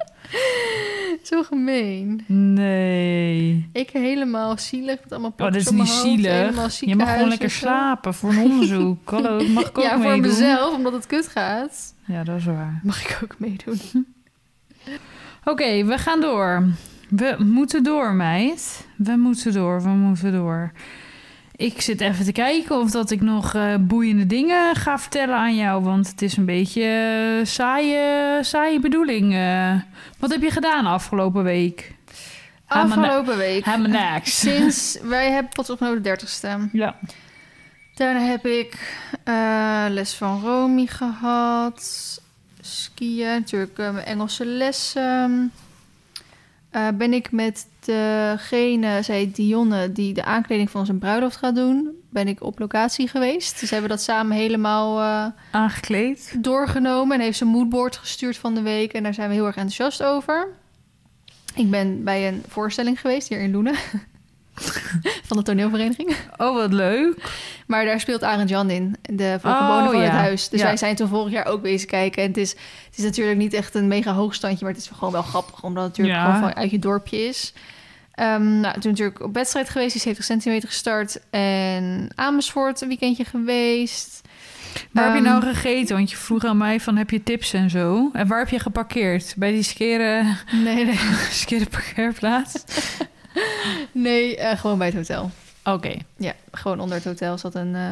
[1.31, 2.23] Zo gemeen.
[2.27, 3.69] Nee.
[3.73, 6.79] Ik helemaal zielig met allemaal Oh, dat is niet zielig.
[6.79, 9.09] Je mag gewoon lekker slapen voor een onderzoek.
[9.11, 10.21] Hallo, mag ik ook Ja, voor meedoen?
[10.21, 11.93] mezelf, omdat het kut gaat.
[12.05, 12.79] Ja, dat is waar.
[12.83, 13.79] Mag ik ook meedoen.
[15.43, 16.63] Oké, we gaan door.
[17.09, 18.87] We moeten door, meid.
[18.95, 20.71] We moeten door, we moeten door.
[21.57, 25.55] Ik zit even te kijken of dat ik nog eh, boeiende dingen ga vertellen aan
[25.55, 25.83] jou.
[25.83, 26.83] Want het is een beetje
[27.39, 29.33] eh, saaie, saaie bedoeling.
[29.33, 29.73] eh.
[30.19, 31.93] wat heb je gedaan afgelopen week?
[32.67, 33.65] Afgelopen week.
[33.77, 34.39] Niks.
[34.39, 36.71] Sinds wij hebben pas opgenomen de 30ste.
[36.71, 36.95] Ja.
[37.95, 38.97] Daarna heb ik
[39.89, 41.83] les van Romy gehad.
[42.61, 45.51] Skiën, natuurlijk mijn Engelse lessen.
[46.93, 52.27] Ben ik met degene, zij Dionne, die de aankleding van zijn bruiloft gaat doen, ben
[52.27, 53.59] ik op locatie geweest.
[53.59, 56.35] Dus hebben dat samen helemaal eh, Aangekleed.
[56.43, 58.93] doorgenomen en heeft ze een moodboard gestuurd van de week.
[58.93, 60.47] En daar zijn we heel erg enthousiast over.
[61.55, 63.75] Ik ben bij een voorstelling geweest hier in Loenen.
[65.27, 66.15] van de toneelvereniging.
[66.37, 67.31] Oh, wat leuk.
[67.67, 70.49] Maar daar speelt Arend Jan in, de Oh, voorgeboden van het huis.
[70.49, 70.65] Dus Ja.
[70.65, 72.21] wij zijn toen vorig jaar ook bezig kijken.
[72.21, 72.49] En het is,
[72.85, 75.83] het is natuurlijk niet echt een mega hoogstandje, maar het is gewoon wel grappig, omdat
[75.83, 76.25] het natuurlijk Ja.
[76.33, 77.53] gewoon van uit je dorpje is.
[78.11, 81.19] Ehm, nou, toen natuurlijk op wedstrijd geweest, die is 70 centimeter gestart.
[81.29, 84.21] En Amersfoort een weekendje geweest.
[84.91, 85.95] Waar heb je Ehm, nou gegeten?
[85.95, 88.09] Want je vroeg aan mij van heb je tips en zo.
[88.13, 89.33] En waar heb je geparkeerd?
[89.37, 90.99] Bij die skere, Nee, nee,
[91.31, 92.53] skere parkeerplaats?
[93.91, 95.31] nee eh, gewoon bij het hotel.
[95.63, 95.93] Oké.
[96.17, 97.89] Ja, gewoon onder het hotel zat een, eh,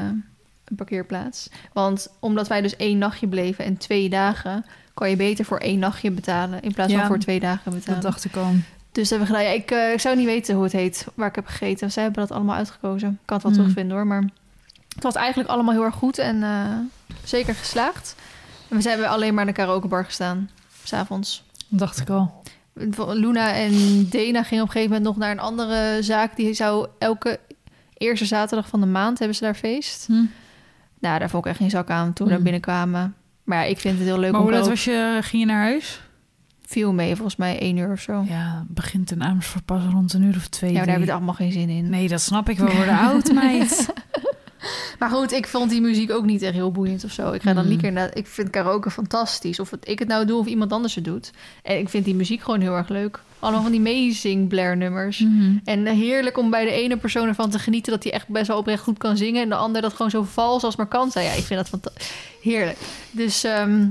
[0.65, 1.49] een parkeerplaats.
[1.73, 4.65] Want omdat wij dus één nachtje bleven en twee dagen...
[4.93, 6.61] kan je beter voor één nachtje betalen...
[6.61, 8.01] in plaats Ja, van voor twee dagen betalen.
[8.01, 8.51] Dat dacht ik al.
[8.91, 9.43] Dus dat hebben we gedaan.
[9.43, 11.91] Ja, ik, eh, ik zou niet weten hoe het heet, waar ik heb gegeten.
[11.91, 13.09] Zij hebben dat allemaal uitgekozen.
[13.09, 13.61] Ik kan het wel Hmm.
[13.61, 14.07] terugvinden hoor.
[14.07, 14.23] Maar
[14.95, 16.43] het was eigenlijk allemaal heel erg goed en
[17.23, 18.15] zeker geslaagd.
[18.69, 20.49] En we zijn alleen maar in de karaokebar gestaan,
[20.83, 21.43] s'avonds.
[21.67, 22.43] Dacht ik al.
[23.13, 23.71] Luna en
[24.09, 26.35] Dena gingen op een gegeven moment nog naar een andere zaak.
[26.35, 27.39] Die zou elke
[27.97, 30.05] eerste zaterdag van de maand hebben ze daar feest.
[30.07, 30.13] Hm.
[30.99, 32.29] Nou, daar vond ik echt geen zak aan toen we Mm.
[32.29, 33.15] daar binnenkwamen.
[33.43, 35.41] Maar ja, ik vind het heel leuk Maar om hoe laat karaoke- was je, ging
[35.43, 36.01] je naar huis?
[36.65, 38.25] Viel mee, volgens mij één uur of zo.
[38.27, 40.73] Ja, begint in Amersfoort pas rond een uur of twee.
[40.73, 40.93] daar drie.
[40.95, 41.89] heb ik allemaal geen zin in.
[41.89, 42.57] Nee, dat snap ik.
[42.57, 43.87] We worden oud, meid.
[44.99, 47.31] Maar goed, ik vond die muziek ook niet echt heel boeiend of zo.
[47.31, 47.69] Ik ga dan Mm.
[47.69, 48.15] liever naar...
[48.17, 49.59] Ik vind karaoke fantastisch.
[49.59, 51.31] Of het, ik het nou doe of iemand anders het doet.
[51.63, 53.19] En ik vind die muziek gewoon heel erg leuk.
[53.39, 55.19] Allemaal van die amazing Blair nummers.
[55.19, 55.57] Mhm.
[55.63, 57.91] En heerlijk om bij de ene persoon ervan te genieten...
[57.91, 59.41] dat hij echt best wel oprecht goed kan zingen...
[59.43, 61.25] en de ander dat gewoon zo vals als maar kan zijn.
[61.25, 61.91] Ja, ik vind dat fanta-
[62.41, 62.77] heerlijk.
[63.11, 63.87] Dus, ehm,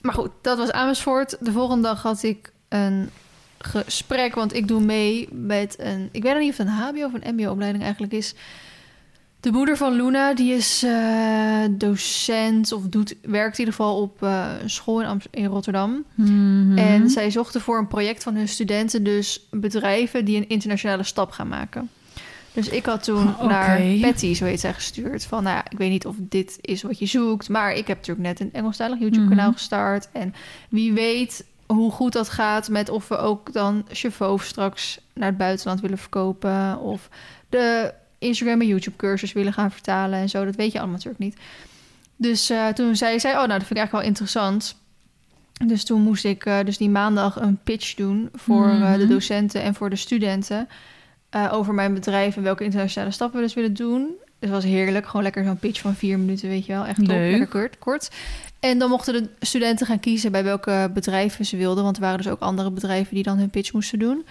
[0.00, 1.36] maar goed, dat was Amersfoort.
[1.40, 3.10] De volgende dag had ik een
[3.58, 4.34] gesprek...
[4.34, 6.08] want ik doe mee met een...
[6.12, 8.34] Ik weet nog niet of het een hbo of een mbo-opleiding eigenlijk is...
[9.40, 14.22] De moeder van Luna, die is eh, docent of doet, werkt in ieder geval op
[14.22, 16.04] eh, een school in, Am- in Rotterdam.
[16.14, 16.78] Mhm.
[16.78, 21.30] En zij zochten voor een project van hun studenten dus bedrijven die een internationale stap
[21.30, 21.90] gaan maken.
[22.52, 23.46] Dus ik had toen Oké.
[23.46, 25.24] naar Patty, zo heet zij, gestuurd.
[25.24, 27.48] Van, nou ja, ik weet niet of dit is wat je zoekt.
[27.48, 29.56] Maar ik heb natuurlijk net een Engelstalig YouTube-kanaal Mhm.
[29.56, 30.08] gestart.
[30.12, 30.34] En
[30.68, 35.36] wie weet hoe goed dat gaat met of we ook dan Chauffeur straks naar het
[35.38, 36.78] buitenland willen verkopen.
[36.80, 37.08] Of
[37.48, 40.44] de Instagram en YouTube-cursus willen gaan vertalen en zo.
[40.44, 41.36] Dat weet je allemaal natuurlijk niet.
[42.16, 44.74] Dus eh, toen zei zij, oh, nou, dat vind ik eigenlijk wel interessant.
[45.66, 49.08] Dus toen moest ik eh, dus die maandag een pitch doen voor eh, de Mhm.
[49.08, 50.68] docenten en voor de studenten.
[51.50, 54.00] over mijn bedrijf en welke internationale stappen we dus willen doen.
[54.24, 55.06] Dus het was heerlijk.
[55.06, 56.86] Gewoon lekker zo'n pitch van vier minuten, weet je wel.
[56.86, 57.06] Echt top.
[57.06, 57.30] Leuk.
[57.30, 58.10] Lekker kort, kort.
[58.60, 61.84] En dan mochten de studenten gaan kiezen bij welke bedrijven ze wilden.
[61.84, 64.24] Want er waren dus ook andere bedrijven die dan hun pitch moesten doen.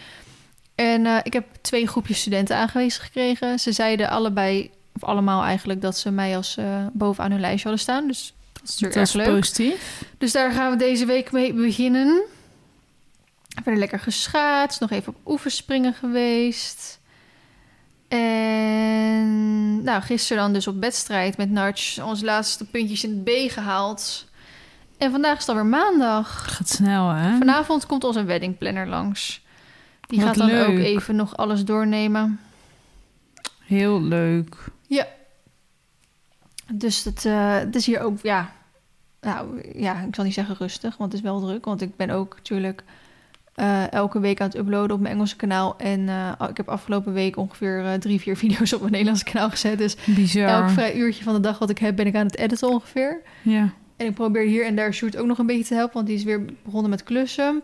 [0.79, 3.59] En eh, ik heb twee groepjes studenten aangewezen gekregen.
[3.59, 7.81] Ze zeiden allebei, of allemaal eigenlijk, dat ze mij als eh, bovenaan hun lijstje hadden
[7.81, 8.07] staan.
[8.07, 9.39] Dus dat is natuurlijk dat erg leuk.
[9.39, 10.03] positief.
[10.17, 12.21] Dus daar gaan we deze week mee beginnen.
[13.63, 16.99] Verder lekker geschaatst, nog even op oefenspringen geweest.
[18.07, 23.51] En nou, gisteren dan dus op wedstrijd met Narch onze laatste puntjes in het B
[23.51, 24.25] gehaald.
[24.97, 26.55] En vandaag is het alweer maandag.
[26.55, 27.37] Gaat snel, hè?
[27.37, 29.41] Vanavond komt onze weddingplanner langs.
[30.09, 30.67] Die Wat gaat dan leuk.
[30.67, 32.39] ook even nog alles doornemen.
[33.59, 34.55] Heel leuk.
[36.73, 38.51] Dus het, eh, het is hier ook, ja,
[39.21, 41.65] nou ja, ik zal niet zeggen rustig, want het is wel druk.
[41.65, 42.83] Want ik ben ook natuurlijk
[43.53, 45.77] eh, elke week aan het uploaden op mijn Engelse kanaal.
[45.77, 49.77] En eh, ik heb afgelopen week ongeveer drie, vier video's op mijn Nederlandse kanaal gezet.
[49.77, 50.47] Dus Bizar.
[50.47, 53.21] elk vrij uurtje van de dag wat ik heb, ben ik aan het editen ongeveer.
[53.41, 53.73] Ja.
[53.97, 56.15] En ik probeer hier en daar Sjoerd ook nog een beetje te helpen, want die
[56.15, 57.63] is weer begonnen met klussen.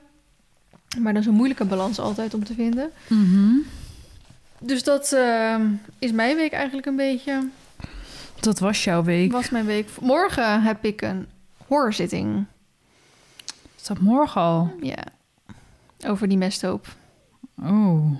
[0.99, 2.91] Maar dat is een moeilijke balans altijd om te vinden.
[3.07, 3.57] Mhm.
[4.59, 5.59] Dus dat eh,
[5.99, 7.47] is mijn week eigenlijk een beetje.
[8.39, 9.31] Dat was jouw week.
[9.31, 9.89] Was mijn week.
[10.01, 11.27] Morgen heb ik een
[11.67, 12.45] hoorzitting.
[13.77, 14.73] Is dat morgen al?
[14.81, 15.03] Ja.
[16.07, 16.87] Over die mesthoop.
[17.61, 18.17] Oh.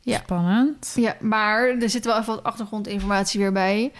[0.00, 0.18] Ja.
[0.18, 0.92] Spannend.
[0.96, 3.92] Ja, maar er zit wel even wat achtergrondinformatie weer bij.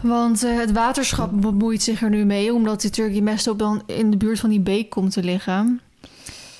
[0.00, 3.82] Want eh, het waterschap bemoeit zich er nu mee, omdat die natuurlijk die mesthoop dan
[3.86, 5.80] in de buurt van die beek komt te liggen.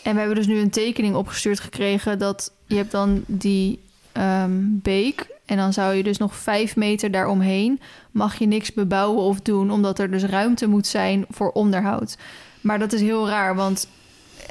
[0.04, 3.80] En we hebben dus nu een tekening opgestuurd gekregen dat je hebt dan die
[4.12, 7.80] ehm, beek en dan zou je dus nog vijf meter daaromheen
[8.10, 12.16] mag je niks bebouwen of doen, omdat er dus ruimte moet zijn voor onderhoud.
[12.60, 13.88] Maar dat is heel raar, want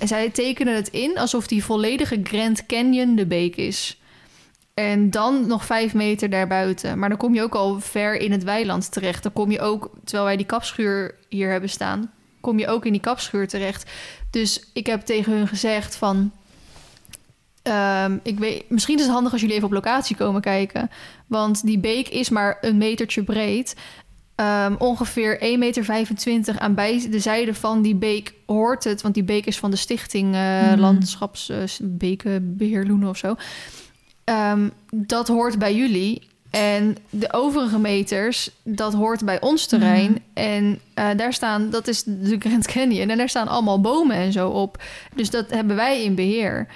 [0.03, 4.01] zij tekenen het in alsof die volledige Grand Canyon de beek is.
[4.73, 6.99] En dan nog vijf meter daarbuiten.
[6.99, 9.23] Maar dan kom je ook al ver in het weiland terecht.
[9.23, 12.11] Dan kom je ook, terwijl wij die kapschuur hier hebben staan,
[12.43, 13.91] kom je ook in die kapschuur terecht.
[14.29, 16.31] Dus ik heb tegen hun gezegd van.
[17.61, 20.89] ehm, ik weet, misschien is het handig als jullie even op locatie komen kijken.
[21.27, 23.75] Want die beek is maar een metertje breed.
[24.35, 29.01] Ehm, ongeveer 1,25 meter aan beide zijden van die beek hoort het.
[29.01, 30.79] Want die beek is van de stichting eh Hmm.
[30.79, 33.35] Landschapsbekeerbeheer Loenen of zo.
[34.23, 36.31] Ehm, dat hoort bij jullie.
[36.53, 40.11] En de overige meters, dat hoort bij ons terrein.
[40.11, 40.19] Mhm.
[40.33, 43.09] En eh, daar staan, dat is de Grand Canyon.
[43.09, 44.83] En daar staan allemaal bomen en zo op.
[45.15, 46.67] Dus dat hebben wij in beheer.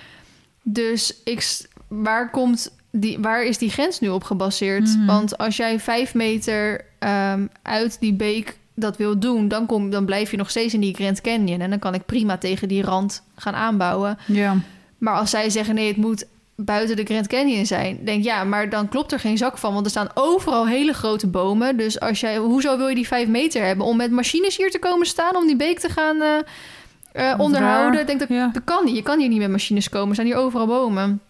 [0.64, 4.96] Dus ik, waar, komt die, waar is die grens nu op gebaseerd?
[4.96, 5.06] Mhm.
[5.06, 9.48] Want als jij vijf meter ehm, uit die beek dat wil doen...
[9.48, 11.62] Dan, kom, dan blijf je nog steeds in die Grand Canyon.
[11.62, 14.18] En dan kan ik prima tegen die rand gaan aanbouwen.
[14.26, 14.58] Ja.
[14.98, 16.26] Maar als zij zeggen nee, het moet
[16.62, 19.86] buiten de Grand Canyon zijn, denk ja, maar dan klopt er geen zak van, want
[19.86, 21.78] er staan overal hele grote bomen.
[21.78, 24.80] Dus als jij, hoezo wil je die vijf meter hebben om met machines hier te
[24.80, 28.06] komen staan om die beek te gaan, eh, Wat onderhouden.
[28.06, 28.50] denk dat, Ja.
[28.54, 28.96] dat kan niet.
[28.96, 30.10] Je kan hier niet met machines komen.
[30.10, 31.22] Er zijn hier overal bomen.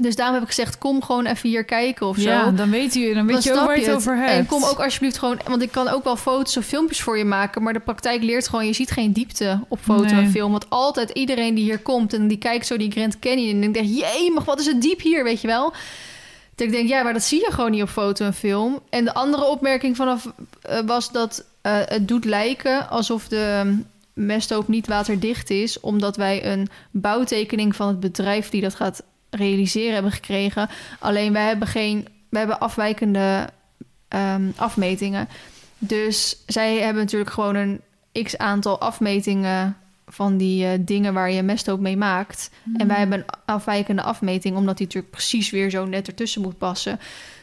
[0.00, 2.28] Dus daarom heb ik gezegd, kom gewoon even hier kijken of zo.
[2.28, 4.30] Ja, dan weet je, dan weet Dan je ook snap waar je het over hebt.
[4.30, 5.40] En kom ook alsjeblieft gewoon...
[5.46, 7.62] Want ik kan ook wel foto's of filmpjes voor je maken...
[7.62, 8.66] maar de praktijk leert gewoon...
[8.66, 10.24] je ziet geen diepte op foto Nee.
[10.24, 10.50] en film.
[10.50, 12.12] Want altijd iedereen die hier komt...
[12.12, 13.62] en die kijkt zo die Grand Canyon...
[13.62, 15.72] en denkt, jee, maar wat is het diep hier, weet je wel?
[16.54, 18.80] Dat ik denk, ja, maar dat zie je gewoon niet op foto en film.
[18.90, 20.32] En de andere opmerking vanaf
[20.62, 22.90] eh, was dat eh, het doet lijken...
[22.90, 25.80] alsof de um, mesthoop niet waterdicht is...
[25.80, 28.48] omdat wij een bouwtekening van het bedrijf...
[28.48, 30.68] die dat gaat realiseren hebben gekregen.
[30.98, 32.08] Alleen wij hebben geen...
[32.28, 33.48] wij hebben afwijkende
[34.08, 35.28] ehm, afmetingen.
[35.78, 37.80] Dus zij hebben natuurlijk gewoon een
[38.22, 39.76] x aantal afmetingen
[40.06, 42.50] van die eh, dingen waar je mesthoop mee maakt.
[42.76, 46.58] En wij hebben een afwijkende afmeting, omdat die natuurlijk precies weer zo net ertussen moet
[46.58, 47.00] passen.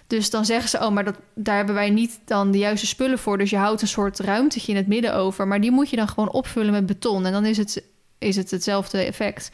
[0.07, 3.19] Dus dan zeggen ze, oh, maar dat, daar hebben wij niet dan de juiste spullen
[3.19, 3.38] voor.
[3.38, 5.47] Dus je houdt een soort ruimtetje in het midden over.
[5.47, 7.25] Maar die moet je dan gewoon opvullen met beton.
[7.25, 7.83] En dan is het,
[8.17, 9.51] is het hetzelfde effect.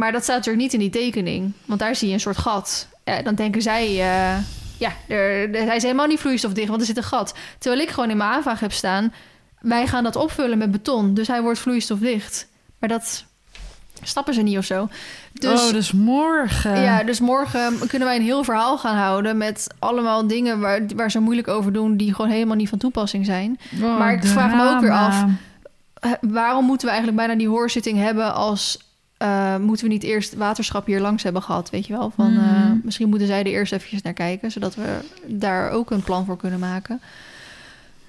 [0.00, 1.52] Maar dat staat natuurlijk niet in die tekening.
[1.64, 2.88] Want daar zie je een soort gat.
[3.04, 4.38] Ja, dan denken zij, eh,
[4.78, 7.34] ja, er, hij is helemaal niet vloeistofdicht, want er zit een gat.
[7.58, 9.12] Terwijl ik gewoon in mijn aanvraag heb staan,
[9.60, 11.14] wij gaan dat opvullen met beton.
[11.14, 12.48] Dus hij wordt vloeistofdicht.
[12.78, 13.24] Maar dat
[14.02, 14.88] stappen ze niet of zo.
[15.32, 16.80] Dus, oh, dus morgen.
[16.80, 19.36] ja, dus morgen kunnen wij een heel verhaal gaan houden...
[19.36, 21.96] met allemaal dingen waar, waar ze moeilijk over doen...
[21.96, 23.58] die gewoon helemaal niet van toepassing zijn.
[23.82, 25.24] Oh, maar ik vraag me ook weer af,
[26.00, 28.78] Eh, waarom moeten we eigenlijk bijna die hoorzitting hebben als...
[29.20, 32.10] eh, moeten we niet eerst waterschap hier langs hebben gehad, weet je wel?
[32.16, 32.76] Van, eh, Mhm.
[32.82, 34.50] misschien moeten zij er eerst eventjes naar kijken...
[34.50, 37.00] zodat we daar ook een plan voor kunnen maken.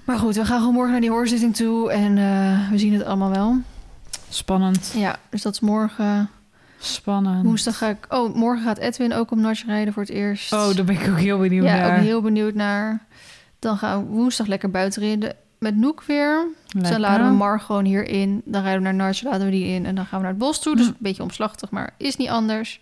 [0.04, 1.90] Maar goed, we gaan gewoon morgen naar die hoorzitting toe...
[1.92, 3.56] en eh, we zien het allemaal wel.
[4.28, 4.92] Spannend.
[4.96, 6.30] Ja, dus dat is morgen.
[6.78, 7.44] Spannend.
[7.44, 8.06] Woensdag ga ik...
[8.08, 10.52] Oh, morgen gaat Edwin ook om Nars rijden voor het eerst.
[10.52, 11.96] Oh, daar ben ik ook heel benieuwd ja, naar.
[11.96, 13.06] ook heel benieuwd naar.
[13.58, 16.46] Dan gaan we woensdag lekker buiten rijden met Noek weer.
[16.72, 16.90] Dus Lekker.
[16.90, 18.42] dan laden we Mar gewoon hier in.
[18.44, 19.86] Dan rijden we naar Nars, laden we die in.
[19.86, 20.76] En dan gaan we naar het bos toe.
[20.76, 22.80] Dus een beetje omslachtig, maar is niet anders.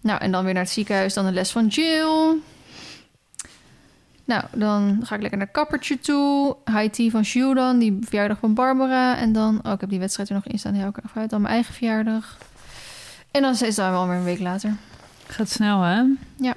[0.00, 1.14] Nou, en dan weer naar het ziekenhuis.
[1.14, 2.36] Dan de les van Jill.
[4.24, 6.56] Nou, dan ga ik lekker naar kappertje toe.
[6.64, 7.78] High tea van Jules dan.
[7.78, 9.16] Die verjaardag van Barbara.
[9.16, 9.60] En dan...
[9.62, 10.74] Oh, ik heb die wedstrijd er nog in staan.
[10.74, 11.30] Heel erg uit.
[11.30, 12.38] Dan mijn eigen verjaardag.
[13.30, 14.76] En dan is het dan wel weer een week later.
[15.26, 16.02] Gaat snel, hè?
[16.36, 16.54] Ja.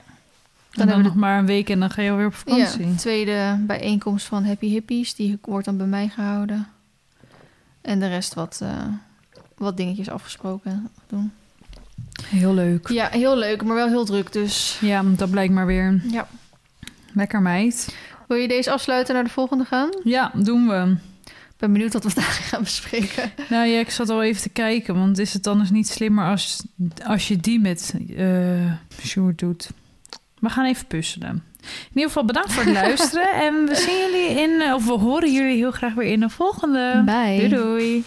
[0.75, 2.35] Dan, Dan dan hebben we nog maar een week en dan ga je alweer op
[2.35, 2.87] vakantie.
[2.87, 5.15] Ja, tweede bijeenkomst van Happy Hippies.
[5.15, 6.67] Die wordt dan bij mij gehouden.
[7.81, 8.83] En de rest wat, eh,
[9.57, 11.31] wat dingetjes afgesproken doen.
[12.25, 12.89] Heel leuk.
[12.89, 14.31] Ja, heel leuk, maar wel heel druk.
[14.33, 16.01] Dus Ja, dat blijkt maar weer.
[16.11, 16.27] ja.
[17.13, 17.95] Lekker meid.
[18.27, 19.89] Wil je deze afsluiten naar de volgende gaan?
[20.03, 20.95] Ja, doen we.
[21.25, 23.31] Ik ben benieuwd wat we vandaag gaan bespreken.
[23.49, 24.95] Nou ja, ik zat al even te kijken.
[24.95, 26.63] Want is het anders niet slimmer als,
[27.05, 28.71] als je die met eh
[29.01, 29.69] Sjoerd doet?
[30.45, 31.43] We gaan even puzzelen.
[31.61, 33.31] In ieder geval bedankt voor het luisteren.
[33.45, 37.01] En we zien jullie in, of we horen jullie heel graag weer in de volgende.
[37.05, 37.37] Bye.
[37.37, 38.03] Doei doei.